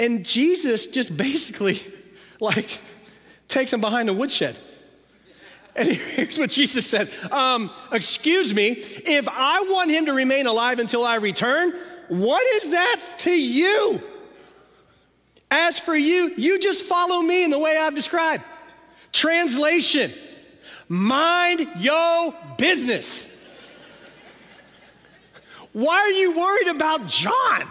[0.00, 1.80] And Jesus just basically,
[2.40, 2.80] like,
[3.46, 4.56] takes him behind the woodshed.
[5.76, 10.80] And here's what Jesus said um, Excuse me, if I want him to remain alive
[10.80, 11.72] until I return,
[12.08, 14.02] what is that to you?
[15.52, 18.42] As for you, you just follow me in the way I've described.
[19.12, 20.10] Translation
[20.88, 23.28] Mind your business.
[25.72, 27.70] Why are you worried about John?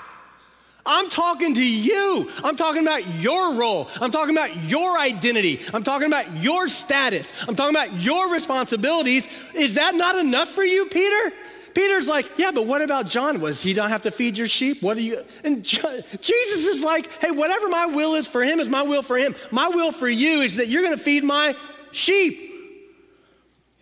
[0.85, 2.31] I'm talking to you.
[2.43, 3.89] I'm talking about your role.
[4.01, 5.61] I'm talking about your identity.
[5.73, 7.31] I'm talking about your status.
[7.47, 9.27] I'm talking about your responsibilities.
[9.53, 11.35] Is that not enough for you, Peter?
[11.75, 13.41] Peter's like, yeah, but what about John?
[13.41, 14.81] Was he not have to feed your sheep?
[14.81, 15.23] What do you?
[15.43, 19.17] And Jesus is like, hey, whatever my will is for him is my will for
[19.17, 19.35] him.
[19.51, 21.55] My will for you is that you're going to feed my
[21.91, 22.51] sheep.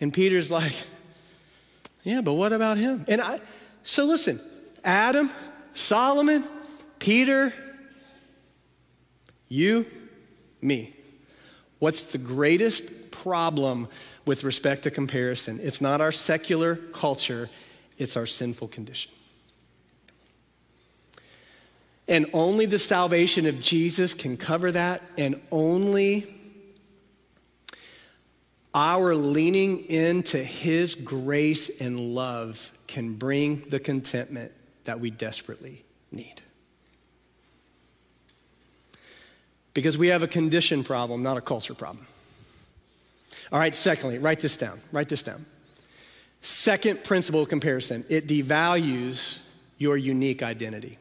[0.00, 0.74] And Peter's like,
[2.02, 3.04] yeah, but what about him?
[3.08, 3.40] And I,
[3.82, 4.40] so listen,
[4.84, 5.30] Adam,
[5.74, 6.44] Solomon,
[6.98, 7.52] Peter,
[9.48, 9.86] you,
[10.60, 10.94] me.
[11.78, 13.88] What's the greatest problem
[14.24, 15.60] with respect to comparison?
[15.62, 17.48] It's not our secular culture,
[17.96, 19.12] it's our sinful condition.
[22.06, 26.26] And only the salvation of Jesus can cover that, and only
[28.74, 34.52] our leaning into his grace and love can bring the contentment
[34.84, 36.40] that we desperately need.
[39.78, 42.04] Because we have a condition problem, not a culture problem.
[43.52, 44.80] All right, secondly, write this down.
[44.90, 45.46] Write this down.
[46.42, 49.38] Second principle of comparison it devalues
[49.76, 50.98] your unique identity.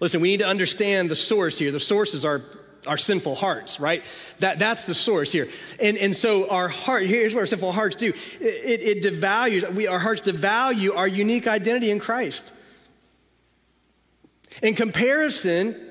[0.00, 1.70] Listen, we need to understand the source here.
[1.70, 2.42] The source is our,
[2.88, 4.02] our sinful hearts, right?
[4.40, 5.46] That, that's the source here.
[5.80, 8.08] And, and so our heart, here's what our sinful hearts do.
[8.08, 12.50] It, it, it devalues, we, our hearts devalue our unique identity in Christ.
[14.60, 15.87] In comparison,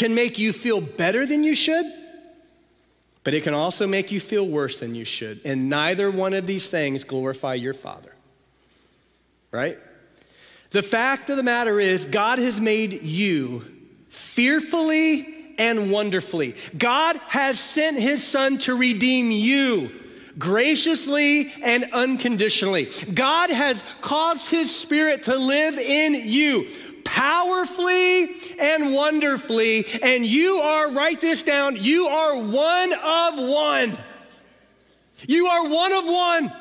[0.00, 1.84] can make you feel better than you should,
[3.22, 5.42] but it can also make you feel worse than you should.
[5.44, 8.14] And neither one of these things glorify your Father.
[9.52, 9.78] Right?
[10.70, 13.62] The fact of the matter is, God has made you
[14.08, 16.54] fearfully and wonderfully.
[16.78, 19.90] God has sent his Son to redeem you
[20.38, 22.88] graciously and unconditionally.
[23.12, 26.68] God has caused his Spirit to live in you
[27.04, 29.86] powerfully and wonderfully.
[30.02, 33.98] And you are, write this down, you are one of one.
[35.26, 36.52] You are one of one.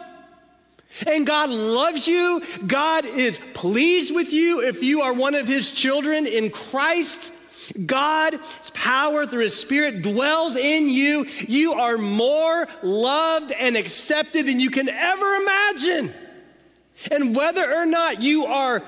[1.07, 2.43] And God loves you.
[2.65, 7.31] God is pleased with you if you are one of his children in Christ.
[7.85, 11.25] God's power through his spirit dwells in you.
[11.47, 16.13] You are more loved and accepted than you can ever imagine.
[17.11, 18.83] And whether or not you are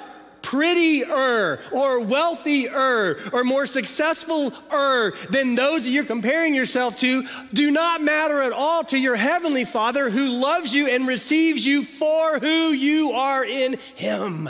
[0.51, 7.71] prettier or wealthier or more successful er than those that you're comparing yourself to do
[7.71, 12.37] not matter at all to your heavenly Father who loves you and receives you for
[12.39, 14.49] who you are in Him.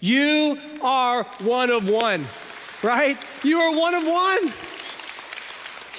[0.00, 2.24] You are one of one,
[2.82, 3.18] right?
[3.44, 4.54] You are one of one.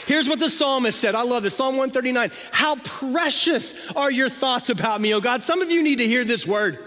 [0.08, 1.14] Here's what the psalmist said.
[1.14, 1.56] I love this.
[1.56, 2.32] Psalm 139.
[2.52, 5.44] How precious are your thoughts about me, oh God.
[5.44, 6.87] Some of you need to hear this word.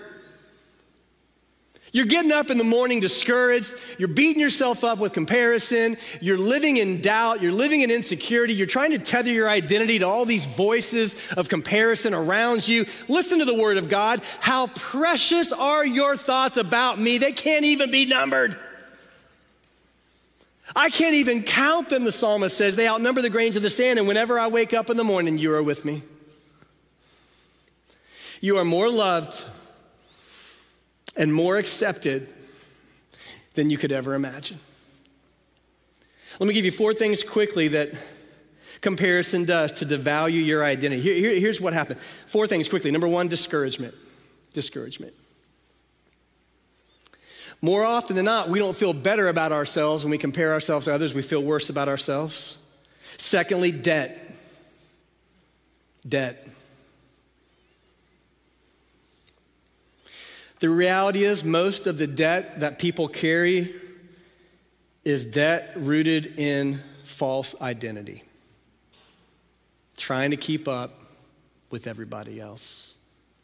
[1.93, 3.75] You're getting up in the morning discouraged.
[3.99, 5.97] You're beating yourself up with comparison.
[6.21, 7.43] You're living in doubt.
[7.43, 8.55] You're living in insecurity.
[8.55, 12.87] You're trying to tether your identity to all these voices of comparison around you.
[13.09, 14.23] Listen to the word of God.
[14.39, 17.19] How precious are your thoughts about me?
[17.19, 18.57] They can't even be numbered.
[20.77, 22.77] I can't even count them, the psalmist says.
[22.77, 25.37] They outnumber the grains of the sand, and whenever I wake up in the morning,
[25.37, 26.03] you are with me.
[28.41, 29.45] You are more loved
[31.17, 32.33] and more accepted
[33.55, 34.59] than you could ever imagine.
[36.39, 37.91] Let me give you four things quickly that
[38.81, 41.03] comparison does to devalue your identity.
[41.03, 42.01] Here, here, here's what happened.
[42.27, 42.91] Four things quickly.
[42.91, 43.95] Number one, discouragement.
[44.53, 45.15] Discouragement.
[47.63, 50.95] More often than not, we don't feel better about ourselves when we compare ourselves to
[50.95, 52.57] others, we feel worse about ourselves.
[53.19, 54.35] Secondly, debt.
[56.09, 56.49] Debt.
[60.61, 63.75] The reality is, most of the debt that people carry
[65.05, 68.23] is debt rooted in false identity,
[69.97, 71.01] trying to keep up
[71.71, 72.95] with everybody else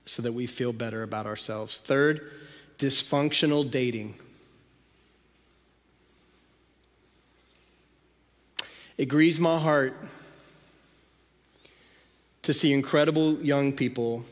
[0.05, 1.79] so that we feel better about ourselves.
[1.79, 2.31] Third,
[2.77, 4.15] dysfunctional dating.
[8.99, 9.97] It grieves my heart
[12.43, 14.23] to see incredible young people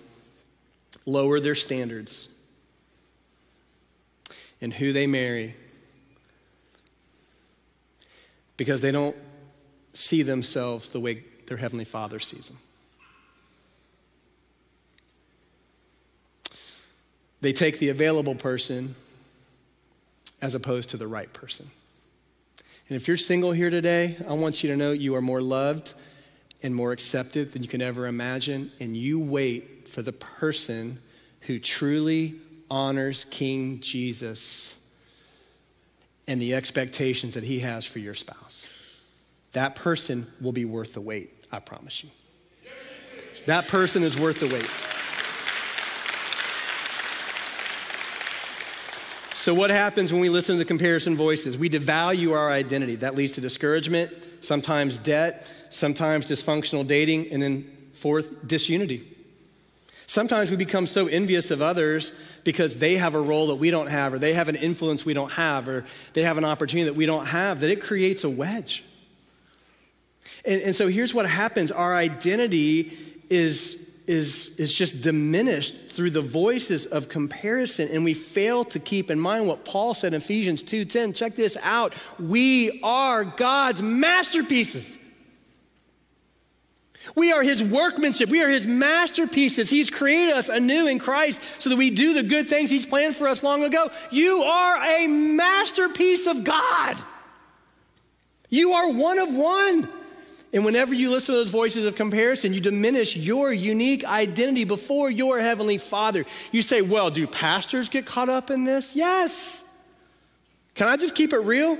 [1.07, 2.29] lower their standards
[4.61, 5.55] and who they marry
[8.57, 9.17] because they don't
[9.93, 12.59] see themselves the way their Heavenly Father sees them.
[17.41, 18.95] They take the available person
[20.41, 21.71] as opposed to the right person.
[22.89, 25.95] And if you're single here today, I want you to know you are more loved
[26.63, 28.73] and more accepted than you can ever imagine.
[28.81, 31.01] And you wait for the person
[31.43, 32.37] who truly
[32.71, 34.75] honors King Jesus
[36.27, 38.67] and the expectations that he has for your spouse.
[39.53, 42.11] That person will be worth the wait, I promise you.
[43.47, 44.71] That person is worth the wait.
[49.37, 51.59] So, what happens when we listen to the comparison voices?
[51.59, 52.97] We devalue our identity.
[52.97, 54.11] That leads to discouragement,
[54.41, 59.14] sometimes debt, sometimes dysfunctional dating, and then fourth, disunity.
[60.07, 62.13] Sometimes we become so envious of others
[62.45, 65.15] because they have a role that we don't have, or they have an influence we
[65.15, 68.31] don't have, or they have an opportunity that we don't have, that it creates a
[68.31, 68.85] wedge.
[70.45, 71.73] And, and so here's what happens.
[71.73, 72.93] Our identity
[73.31, 79.11] is is, is just diminished through the voices of comparison and we fail to keep
[79.11, 81.95] in mind what paul said in ephesians 2.10 check this out.
[82.19, 84.99] We are god's masterpieces
[87.15, 91.71] we are his workmanship we are his masterpieces he's created us anew in christ so
[91.71, 95.07] that we do the good things he's planned for us long ago you are a
[95.07, 96.97] masterpiece of god
[98.49, 99.89] you are one of one
[100.55, 105.11] and whenever you listen to those voices of comparison, you diminish your unique identity before
[105.11, 106.25] your Heavenly Father.
[106.53, 108.95] You say, Well, do pastors get caught up in this?
[108.95, 109.65] Yes.
[110.77, 111.77] Can I just keep it real?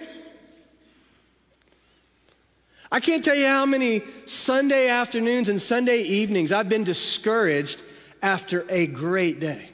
[2.95, 7.83] I can't tell you how many Sunday afternoons and Sunday evenings I've been discouraged
[8.23, 9.69] after a great day.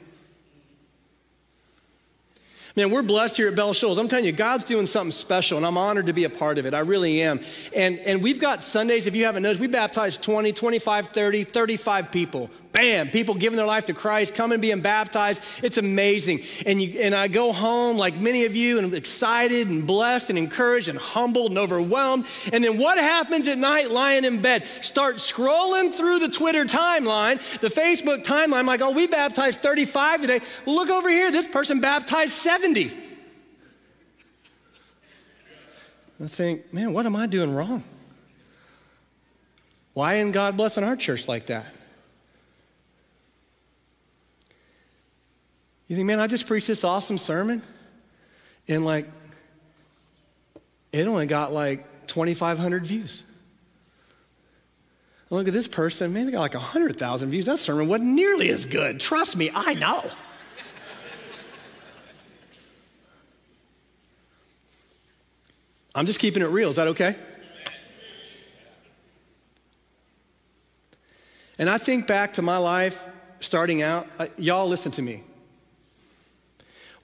[2.75, 3.99] Man, we're blessed here at Bell Shoals.
[3.99, 6.65] I'm telling you, God's doing something special, and I'm honored to be a part of
[6.65, 6.73] it.
[6.73, 7.41] I really am.
[7.75, 12.11] And, and we've got Sundays, if you haven't noticed, we baptize 20, 25, 30, 35
[12.11, 15.41] people bam, people giving their life to Christ, coming being baptized.
[15.61, 16.41] It's amazing.
[16.65, 20.29] And, you, and I go home, like many of you, and I'm excited and blessed
[20.29, 22.25] and encouraged and humbled and overwhelmed.
[22.51, 24.63] And then what happens at night lying in bed?
[24.81, 28.59] Start scrolling through the Twitter timeline, the Facebook timeline.
[28.59, 30.39] I'm like, oh, we baptized 35 today.
[30.65, 31.31] Look over here.
[31.31, 32.91] This person baptized 70.
[36.23, 37.83] I think, man, what am I doing wrong?
[39.93, 41.65] Why isn't God blessing our church like that?
[45.91, 47.61] You think, man, I just preached this awesome sermon,
[48.65, 49.11] and like,
[50.93, 53.25] it only got like 2,500 views.
[55.29, 57.45] look at this person, man, they got like 100,000 views.
[57.45, 59.01] That sermon wasn't nearly as good.
[59.01, 60.09] Trust me, I know.
[65.93, 66.69] I'm just keeping it real.
[66.69, 67.17] Is that okay?
[71.59, 73.03] And I think back to my life
[73.41, 74.07] starting out.
[74.17, 75.23] Uh, y'all, listen to me.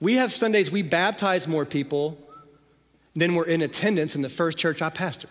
[0.00, 2.18] We have Sundays we baptize more people
[3.16, 5.26] than were in attendance in the first church I pastored.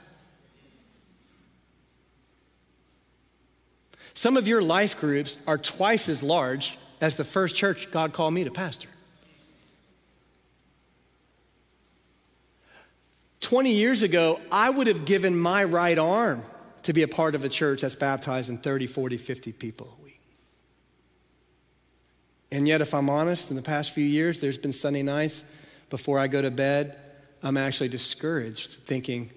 [4.14, 8.34] Some of your life groups are twice as large as the first church God called
[8.34, 8.90] me to pastor.
[13.42, 16.44] 20 years ago, I would have given my right arm
[16.84, 19.98] to be a part of a church that's baptizing 30, 40, 50 people.
[22.52, 25.44] And yet, if I'm honest, in the past few years, there's been Sunday nights
[25.90, 26.98] before I go to bed,
[27.44, 29.30] I'm actually discouraged, thinking,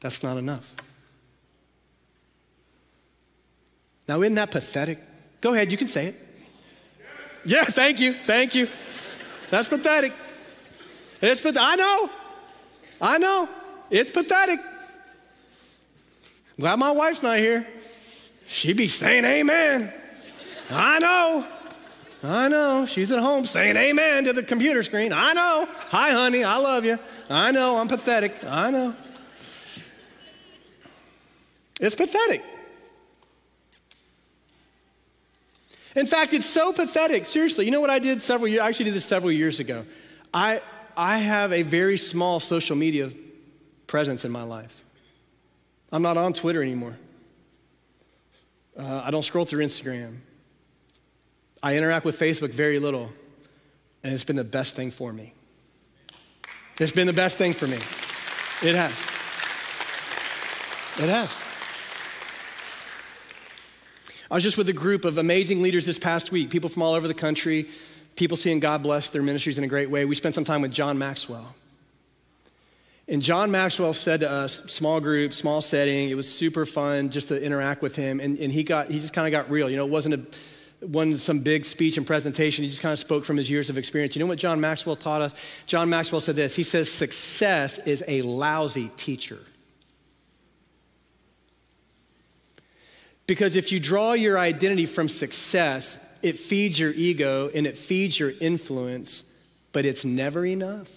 [0.00, 0.74] that's not enough.
[4.08, 4.98] Now, isn't that pathetic?
[5.40, 6.14] Go ahead, you can say it.
[7.44, 8.68] Yeah, thank you, thank you.
[9.50, 10.12] That's pathetic.
[11.22, 11.62] It's pathetic.
[11.62, 12.10] I know,
[13.00, 13.48] I know.
[13.90, 14.60] It's pathetic.
[16.58, 17.66] Glad my wife's not here.
[18.48, 19.92] She'd be saying amen.
[20.70, 21.46] I know.
[22.22, 22.84] I know.
[22.84, 25.12] She's at home saying amen to the computer screen.
[25.12, 25.66] I know.
[25.88, 26.44] Hi, honey.
[26.44, 26.98] I love you.
[27.30, 27.78] I know.
[27.78, 28.36] I'm pathetic.
[28.46, 28.94] I know.
[31.80, 32.42] It's pathetic.
[35.96, 37.26] In fact, it's so pathetic.
[37.26, 38.62] Seriously, you know what I did several years?
[38.62, 39.86] I actually did this several years ago.
[40.32, 40.60] I,
[40.96, 43.10] I have a very small social media
[43.86, 44.84] presence in my life.
[45.90, 46.96] I'm not on Twitter anymore.
[48.78, 50.18] Uh, I don't scroll through Instagram.
[51.62, 53.10] I interact with Facebook very little,
[54.02, 55.34] and it's been the best thing for me.
[56.78, 57.76] It's been the best thing for me.
[58.62, 58.92] It has.
[60.98, 61.38] It has.
[64.30, 66.94] I was just with a group of amazing leaders this past week, people from all
[66.94, 67.68] over the country,
[68.16, 70.04] people seeing God bless their ministries in a great way.
[70.04, 71.54] We spent some time with John Maxwell.
[73.08, 77.28] And John Maxwell said to us, small group, small setting, it was super fun just
[77.28, 78.20] to interact with him.
[78.20, 79.68] And, and he, got, he just kind of got real.
[79.68, 80.20] You know, it wasn't a,
[80.80, 82.64] one some big speech and presentation.
[82.64, 84.14] He just kind of spoke from his years of experience.
[84.14, 85.34] You know what John Maxwell taught us?
[85.66, 86.56] John Maxwell said this.
[86.56, 89.38] He says, success is a lousy teacher.
[93.26, 98.18] Because if you draw your identity from success, it feeds your ego and it feeds
[98.18, 99.22] your influence,
[99.72, 100.88] but it's never enough.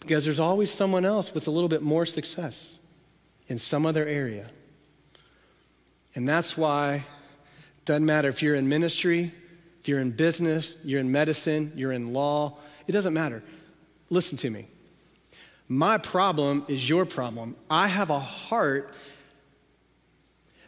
[0.00, 2.78] Because there's always someone else with a little bit more success
[3.46, 4.50] in some other area.
[6.14, 9.32] And that's why it doesn't matter if you're in ministry,
[9.80, 13.42] if you're in business, you're in medicine, you're in law, it doesn't matter.
[14.10, 14.66] Listen to me.
[15.68, 17.56] My problem is your problem.
[17.70, 18.94] I have a heart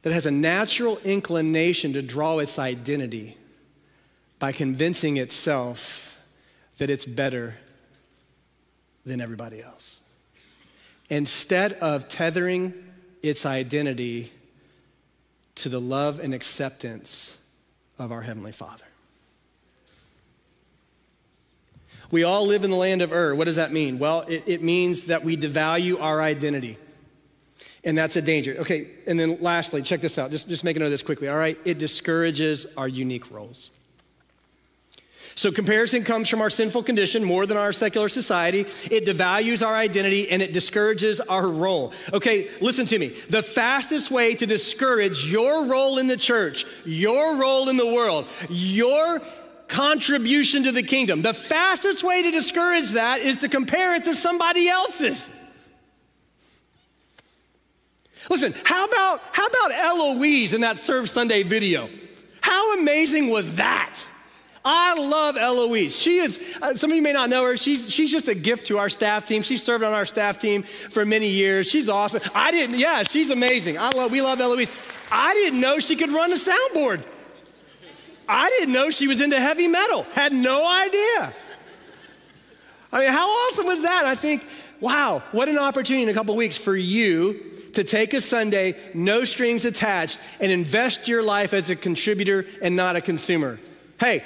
[0.03, 3.37] that has a natural inclination to draw its identity
[4.39, 6.23] by convincing itself
[6.79, 7.57] that it's better
[9.07, 10.01] than everybody else.
[11.11, 12.73] Instead of tethering
[13.23, 14.33] its identity
[15.57, 17.37] to the love and acceptance
[17.99, 18.85] of our Heavenly Father.
[22.11, 23.35] We all live in the land of Ur.
[23.35, 23.99] What does that mean?
[23.99, 26.79] Well, it, it means that we devalue our identity.
[27.83, 28.57] And that's a danger.
[28.61, 30.31] Okay, and then lastly, check this out.
[30.31, 31.59] Just, just make a note of this quickly, all right?
[31.65, 33.71] It discourages our unique roles.
[35.37, 38.61] So, comparison comes from our sinful condition more than our secular society.
[38.91, 41.93] It devalues our identity and it discourages our role.
[42.13, 43.09] Okay, listen to me.
[43.31, 48.27] The fastest way to discourage your role in the church, your role in the world,
[48.49, 49.21] your
[49.67, 54.15] contribution to the kingdom, the fastest way to discourage that is to compare it to
[54.15, 55.33] somebody else's.
[58.31, 61.91] Listen, how about, how about Eloise in that Serve Sunday video?
[62.41, 64.01] How amazing was that?
[64.65, 65.95] I love Eloise.
[65.95, 68.69] She is, uh, some of you may not know her, she's, she's just a gift
[68.69, 69.43] to our staff team.
[69.43, 71.69] She served on our staff team for many years.
[71.69, 72.23] She's awesome.
[72.35, 73.77] I didn't, yeah, she's amazing.
[73.79, 74.73] I love, we love Eloise.
[75.11, 77.03] I didn't know she could run a soundboard.
[78.27, 80.05] I didn't know she was into heavy metal.
[80.15, 81.35] Had no idea.
[82.91, 84.07] I mean, how awesome was that?
[84.07, 84.47] I think,
[84.81, 87.39] wow, what an opportunity in a couple weeks for you
[87.75, 92.77] to take a Sunday, no strings attached, and invest your life as a contributor and
[92.77, 93.61] not a consumer.
[94.01, 94.23] Hey,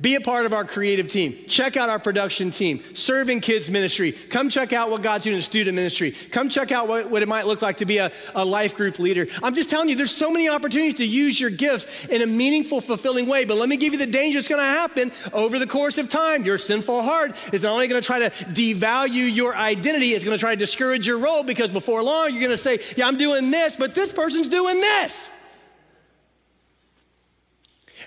[0.00, 1.36] be a part of our creative team.
[1.48, 4.12] Check out our production team, serving kids ministry.
[4.12, 6.12] Come check out what God's doing in student ministry.
[6.12, 8.98] Come check out what, what it might look like to be a, a life group
[8.98, 9.26] leader.
[9.42, 12.80] I'm just telling you, there's so many opportunities to use your gifts in a meaningful,
[12.80, 13.44] fulfilling way.
[13.44, 16.08] But let me give you the danger that's going to happen over the course of
[16.08, 16.44] time.
[16.44, 20.36] Your sinful heart is not only going to try to devalue your identity, it's going
[20.36, 23.16] to try to discourage your role because before long you're going to say, Yeah, I'm
[23.16, 25.30] doing this, but this person's doing this.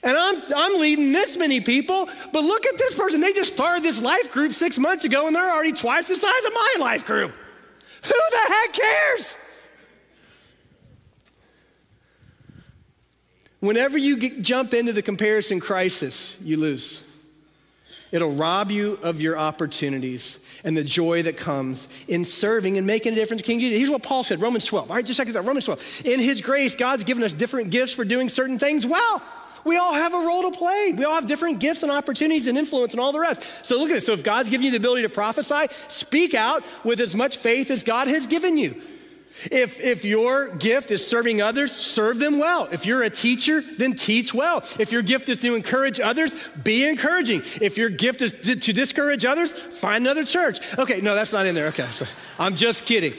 [0.04, 3.22] And I'm, I'm leading this many people, but look at this person.
[3.22, 6.46] They just started this life group six months ago and they're already twice the size
[6.46, 7.32] of my life group.
[8.04, 9.36] Who the heck cares?
[13.60, 17.04] Whenever you get, jump into the comparison crisis, you lose.
[18.12, 23.14] It'll rob you of your opportunities and the joy that comes in serving and making
[23.14, 23.44] a difference.
[23.44, 23.78] King Jesus.
[23.78, 24.90] Here's what Paul said, Romans 12.
[24.90, 25.46] All right, just check this out.
[25.46, 26.02] Romans 12.
[26.06, 29.22] In his grace, God's given us different gifts for doing certain things well.
[29.64, 30.94] We all have a role to play.
[30.96, 33.44] We all have different gifts and opportunities and influence and all the rest.
[33.64, 34.06] So look at this.
[34.06, 37.72] So if God's given you the ability to prophesy, speak out with as much faith
[37.72, 38.82] as God has given you.
[39.50, 42.68] If, if your gift is serving others, serve them well.
[42.72, 44.58] If you're a teacher, then teach well.
[44.78, 47.42] If your gift is to encourage others, be encouraging.
[47.62, 50.60] If your gift is to, discourage others, find another church.
[50.78, 51.68] Okay, no, that's not in there.
[51.68, 51.88] Okay,
[52.38, 53.14] I'm just kidding.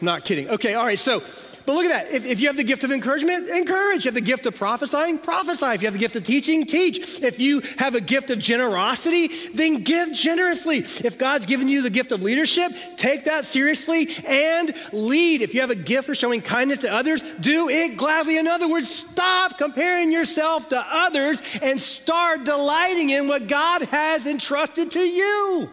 [0.00, 0.48] Not kidding.
[0.48, 1.20] Okay, all right, so
[1.66, 2.14] but look at that.
[2.14, 3.98] If, if, you have the gift of encouragement, encourage.
[3.98, 5.66] If you have the gift of prophesying, prophesy.
[5.66, 7.20] If you have the gift of teaching, teach.
[7.20, 10.78] If you have a gift of generosity, then give generously.
[10.78, 15.42] If God's given you the gift of leadership, take that seriously and lead.
[15.42, 18.38] If you have a gift for showing kindness to others, do it gladly.
[18.38, 24.24] In other words, stop comparing yourself to others and start delighting in what God has
[24.24, 25.68] entrusted to you.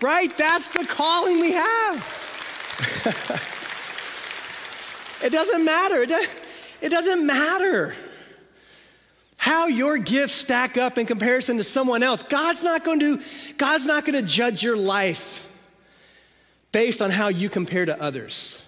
[0.00, 0.36] Right?
[0.36, 2.24] That's the calling we have.
[5.22, 6.02] It doesn't matter.
[6.80, 7.94] It doesn't matter
[9.36, 12.22] how your gifts stack up in comparison to someone else.
[12.22, 13.20] God's not going to,
[13.56, 15.48] God's not going to judge your life
[16.72, 18.62] based on how you compare to others.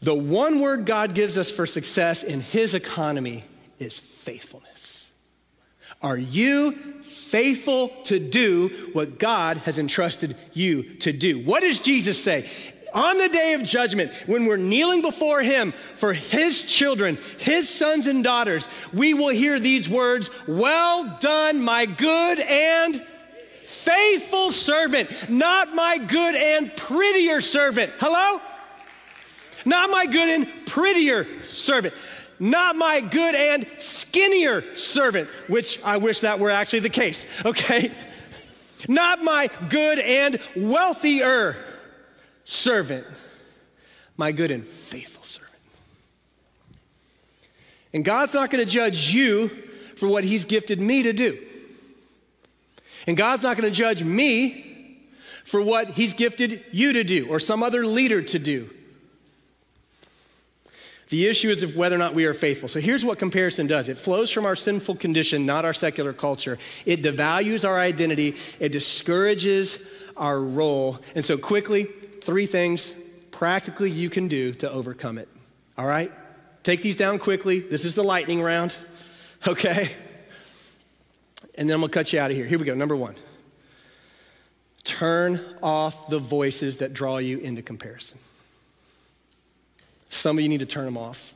[0.00, 3.44] The one word God gives us for success in his economy
[3.78, 5.10] is faithfulness.
[6.00, 6.72] Are you
[7.02, 11.38] faithful to do what God has entrusted you to do?
[11.38, 12.48] What does Jesus say?
[12.94, 18.06] On the day of judgment, when we're kneeling before Him for His children, His sons
[18.06, 23.02] and daughters, we will hear these words Well done, my good and
[23.64, 27.92] faithful servant, not my good and prettier servant.
[27.98, 28.40] Hello?
[29.64, 31.94] Not my good and prettier servant.
[32.38, 37.92] Not my good and skinnier servant, which I wish that were actually the case, okay?
[38.88, 41.56] Not my good and wealthier
[42.44, 43.06] servant,
[44.16, 45.52] my good and faithful servant.
[47.92, 49.48] And God's not going to judge you
[49.96, 51.38] for what He's gifted me to do.
[53.06, 55.00] And God's not going to judge me
[55.44, 58.70] for what He's gifted you to do or some other leader to do.
[61.12, 62.70] The issue is of whether or not we are faithful.
[62.70, 66.58] So here's what comparison does it flows from our sinful condition, not our secular culture.
[66.86, 69.78] It devalues our identity, it discourages
[70.16, 71.00] our role.
[71.14, 71.86] And so, quickly,
[72.22, 72.92] three things
[73.30, 75.28] practically you can do to overcome it.
[75.76, 76.12] All right?
[76.62, 77.60] Take these down quickly.
[77.60, 78.76] This is the lightning round,
[79.46, 79.90] okay?
[81.56, 82.46] And then I'm gonna cut you out of here.
[82.46, 82.74] Here we go.
[82.74, 83.16] Number one
[84.84, 88.18] turn off the voices that draw you into comparison.
[90.10, 91.32] Some of you need to turn them off.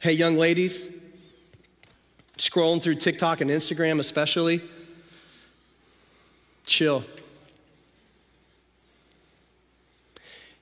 [0.00, 0.88] Hey, young ladies,
[2.38, 4.62] scrolling through TikTok and Instagram, especially,
[6.66, 7.04] chill.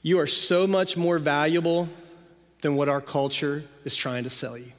[0.04, 1.88] You are so much more valuable
[2.60, 4.70] than what our culture is trying to sell you.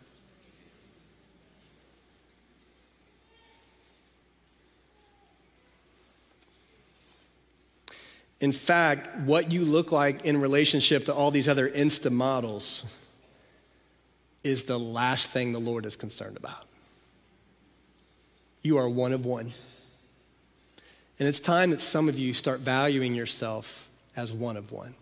[8.39, 12.85] In fact, what you look like in relationship to all these other Insta models
[14.43, 16.67] is the last thing the Lord is concerned about.
[18.61, 19.53] You are one of one.
[21.17, 24.93] And it's time that some of you start valuing yourself as one of one.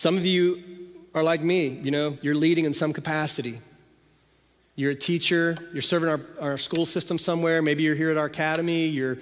[0.00, 0.62] Some of you
[1.12, 3.60] are like me, you know, you're leading in some capacity.
[4.74, 8.24] You're a teacher, you're serving our, our school system somewhere, maybe you're here at our
[8.24, 9.18] academy, you're,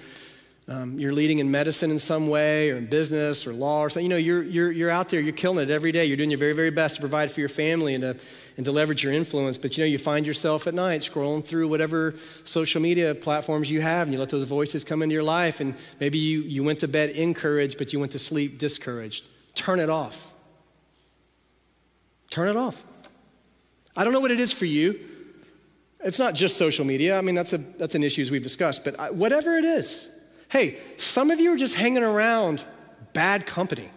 [0.69, 4.05] um, you're leading in medicine in some way, or in business, or law, or something.
[4.05, 6.05] You know, you're, you're, you're out there, you're killing it every day.
[6.05, 8.15] You're doing your very, very best to provide for your family and to,
[8.55, 9.57] and to leverage your influence.
[9.57, 12.15] But you know, you find yourself at night scrolling through whatever
[12.45, 15.75] social media platforms you have, and you let those voices come into your life, and
[15.99, 19.25] maybe you, you went to bed encouraged, but you went to sleep discouraged.
[19.55, 20.35] Turn it off.
[22.29, 22.83] Turn it off.
[23.95, 24.99] I don't know what it is for you.
[26.01, 27.17] It's not just social media.
[27.17, 30.07] I mean, that's, a, that's an issue as we've discussed, but I, whatever it is.
[30.49, 32.63] Hey, some of you are just hanging around
[33.13, 33.89] bad company.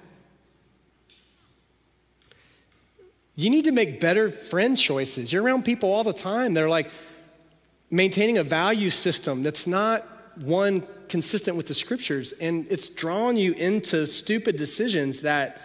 [3.34, 5.32] You need to make better friend choices.
[5.32, 6.54] You're around people all the time.
[6.54, 6.90] They're like
[7.90, 10.06] maintaining a value system that's not
[10.36, 15.60] one consistent with the scriptures, and it's drawing you into stupid decisions that,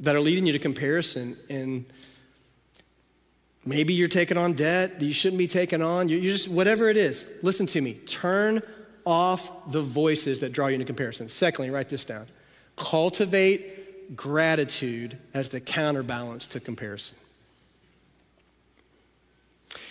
[0.00, 1.36] that are leading you to comparison.
[1.48, 1.86] And
[3.66, 6.08] Maybe you're taking on debt you shouldn't be taking on.
[6.08, 7.94] You're just, whatever it is, listen to me.
[7.94, 8.62] Turn
[9.06, 11.28] off the voices that draw you into comparison.
[11.28, 12.26] Secondly, write this down.
[12.76, 17.16] Cultivate gratitude as the counterbalance to comparison.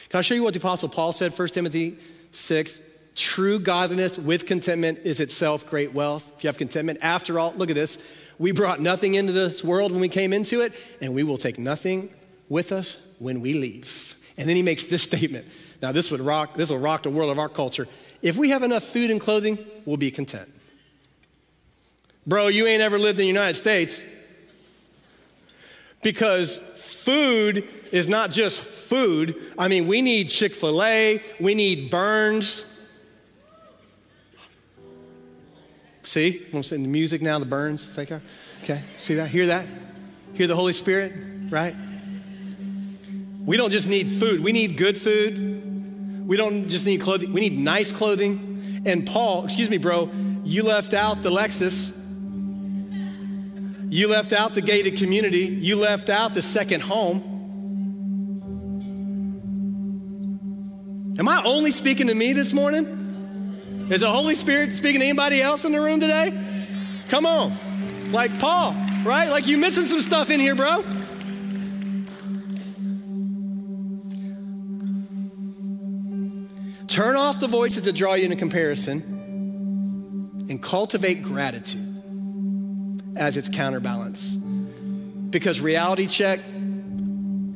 [0.10, 1.97] Can I show you what the Apostle Paul said, 1 Timothy
[2.32, 2.82] 6?
[3.16, 6.32] True godliness with contentment is itself great wealth.
[6.38, 7.97] If you have contentment, after all, look at this.
[8.39, 11.59] We brought nothing into this world when we came into it, and we will take
[11.59, 12.09] nothing
[12.49, 14.15] with us when we leave.
[14.38, 15.47] And then he makes this statement.
[15.81, 17.88] Now, this would rock, this will rock the world of our culture.
[18.21, 20.49] If we have enough food and clothing, we'll be content.
[22.25, 24.01] Bro, you ain't ever lived in the United States.
[26.01, 29.36] Because food is not just food.
[29.57, 32.65] I mean, we need Chick fil A, we need Bern's.
[36.04, 37.95] See, I'm saying the music now, the Bern's.
[37.95, 38.22] Take out.
[38.64, 39.30] Okay, see that?
[39.30, 39.68] Hear that?
[40.34, 41.14] Hear the Holy Spirit,
[41.49, 41.76] right?
[43.45, 46.28] We don't just need food, we need good food.
[46.28, 48.82] We don't just need clothing, we need nice clothing.
[48.86, 50.10] And Paul, excuse me, bro,
[50.45, 51.93] you left out the Lexus.
[53.89, 55.45] You left out the gated community.
[55.45, 57.30] You left out the second home.
[61.20, 63.03] Am I only speaking to me this morning?
[63.89, 66.31] Is the Holy Spirit speaking to anybody else in the room today?
[67.09, 67.53] Come on.
[68.11, 68.73] Like Paul,
[69.03, 69.29] right?
[69.29, 70.84] Like you missing some stuff in here, bro.
[76.88, 84.34] Turn off the voices that draw you into comparison and cultivate gratitude as its counterbalance.
[84.34, 86.39] Because reality check,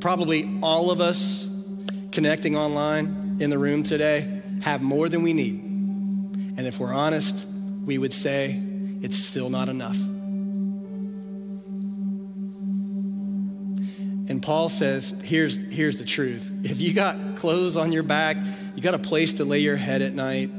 [0.00, 1.48] probably all of us
[2.10, 5.67] connecting online in the room today have more than we need.
[6.58, 7.46] And if we're honest,
[7.84, 8.60] we would say
[9.00, 9.96] it's still not enough.
[14.28, 16.50] And Paul says, here's, here's the truth.
[16.64, 18.36] If you got clothes on your back,
[18.74, 20.50] you got a place to lay your head at night,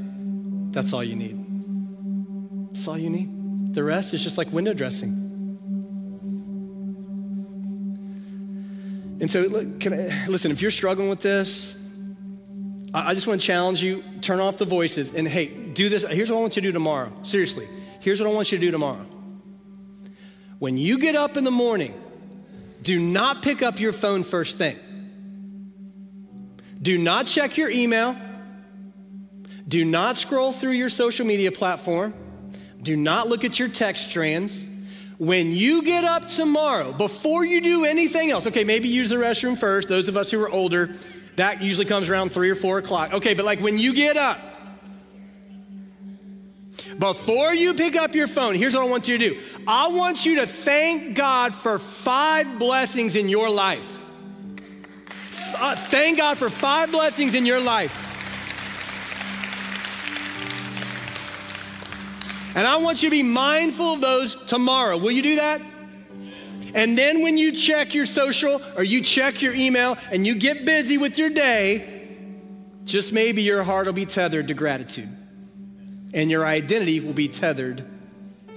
[0.71, 2.71] that's all you need.
[2.71, 3.73] That's all you need.
[3.73, 5.25] The rest is just like window dressing.
[9.19, 11.75] And so, look, I, listen, if you're struggling with this,
[12.93, 16.03] I, just want to challenge you turn off the voices and hey, do this.
[16.03, 17.11] Here's what I want you to do tomorrow.
[17.23, 17.67] Seriously,
[17.99, 19.05] here's what I want you to do tomorrow.
[20.57, 21.93] When you get up in the morning,
[22.81, 24.77] do not pick up your phone first thing.
[26.81, 28.15] Do not check your email.
[29.67, 32.13] Do not scroll through your social media platform.
[32.81, 34.65] Do not look at your text strands.
[35.17, 39.57] When you get up tomorrow, before you do anything else, okay, maybe use the restroom
[39.57, 39.89] first.
[39.89, 40.95] Those of us who are older,
[41.39, 43.13] that usually comes around three or four o'clock.
[43.13, 44.39] Okay, but like when you get up,
[46.97, 50.25] before you pick up your phone, here's what I want you to do I want
[50.25, 53.95] you to thank God for five blessings in your life.
[55.57, 58.05] Uh, thank God for five blessings in your life.
[62.55, 64.97] And I want you to be mindful of those tomorrow.
[64.97, 65.61] Will you do that?
[66.73, 70.65] And then when you check your social or you check your email and you get
[70.65, 71.99] busy with your day,
[72.85, 75.09] just maybe your heart will be tethered to gratitude
[76.13, 77.85] and your identity will be tethered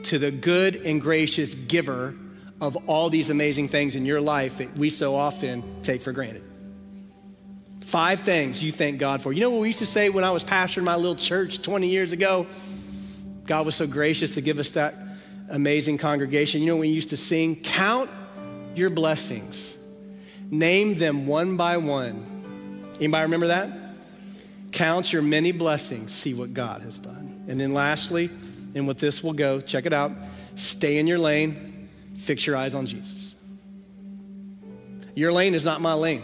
[0.04, 2.14] to the good and gracious giver
[2.60, 6.42] of all these amazing things in your life that we so often take for granted.
[7.80, 9.32] Five things you thank God for.
[9.32, 11.88] You know what we used to say when I was pastoring my little church 20
[11.88, 12.46] years ago?
[13.44, 14.94] God was so gracious to give us that
[15.52, 16.62] amazing congregation.
[16.62, 18.10] You know, we used to sing, Count
[18.74, 19.76] your blessings,
[20.50, 22.26] name them one by one.
[22.96, 23.70] Anybody remember that?
[24.72, 27.44] Count your many blessings, see what God has done.
[27.48, 28.30] And then lastly,
[28.74, 30.12] and with this we'll go, check it out
[30.54, 33.36] stay in your lane, fix your eyes on Jesus.
[35.14, 36.22] Your lane is not my lane.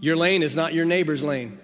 [0.00, 1.58] Your lane is not your neighbor's lane.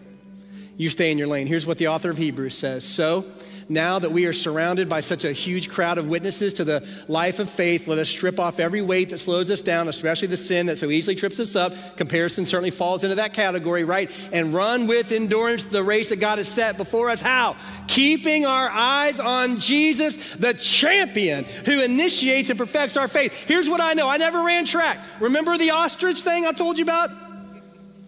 [0.77, 1.47] You stay in your lane.
[1.47, 2.85] Here's what the author of Hebrews says.
[2.85, 3.25] So,
[3.69, 7.39] now that we are surrounded by such a huge crowd of witnesses to the life
[7.39, 10.67] of faith, let us strip off every weight that slows us down, especially the sin
[10.67, 11.97] that so easily trips us up.
[11.97, 14.11] Comparison certainly falls into that category, right?
[14.33, 17.21] And run with endurance the race that God has set before us.
[17.21, 17.57] How?
[17.89, 23.33] Keeping our eyes on Jesus, the champion who initiates and perfects our faith.
[23.47, 24.99] Here's what I know I never ran track.
[25.21, 27.11] Remember the ostrich thing I told you about?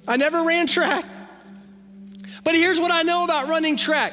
[0.07, 1.05] I never ran track.
[2.45, 4.13] But here's what I know about running track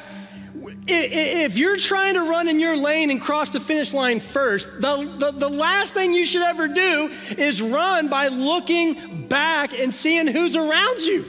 [0.88, 5.16] if you're trying to run in your lane and cross the finish line first, the,
[5.18, 10.28] the, the, last thing you should ever do is run by looking back and seeing
[10.28, 11.26] who's around you.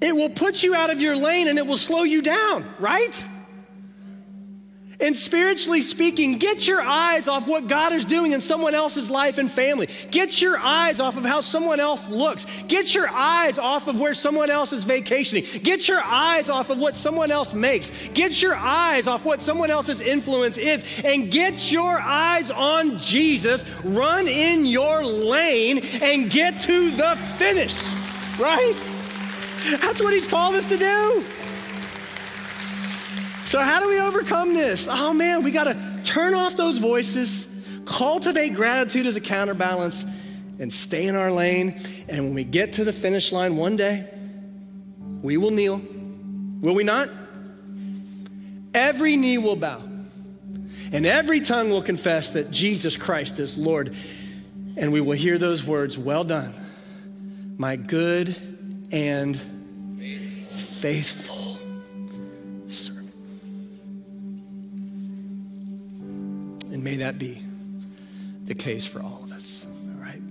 [0.00, 3.24] It will put you out of your lane and it will slow you down, right?
[4.98, 9.36] And spiritually speaking, get your eyes off what God is doing in someone else's life
[9.36, 9.88] and family.
[10.10, 12.46] Get your eyes off of how someone else looks.
[12.62, 15.44] Get your eyes off of where someone else is vacationing.
[15.62, 18.08] Get your eyes off of what someone else makes.
[18.08, 20.82] Get your eyes off what someone else's influence is.
[21.04, 23.66] And get your eyes on Jesus.
[23.84, 27.90] Run in your lane and get to the finish,
[28.38, 28.74] right?
[29.80, 31.24] That's what He's called us to do.
[33.46, 34.88] So, how do we overcome this?
[34.90, 37.46] Oh man, we got to turn off those voices,
[37.84, 40.04] cultivate gratitude as a counterbalance,
[40.58, 41.80] and stay in our lane.
[42.08, 44.08] And when we get to the finish line one day,
[45.22, 45.80] we will kneel.
[46.60, 47.08] Will we not?
[48.74, 49.80] Every knee will bow,
[50.90, 53.94] and every tongue will confess that Jesus Christ is Lord.
[54.76, 56.52] And we will hear those words Well done,
[57.58, 58.34] my good
[58.90, 59.40] and
[60.50, 61.35] faithful
[66.86, 67.42] may that be
[68.44, 69.25] the case for all.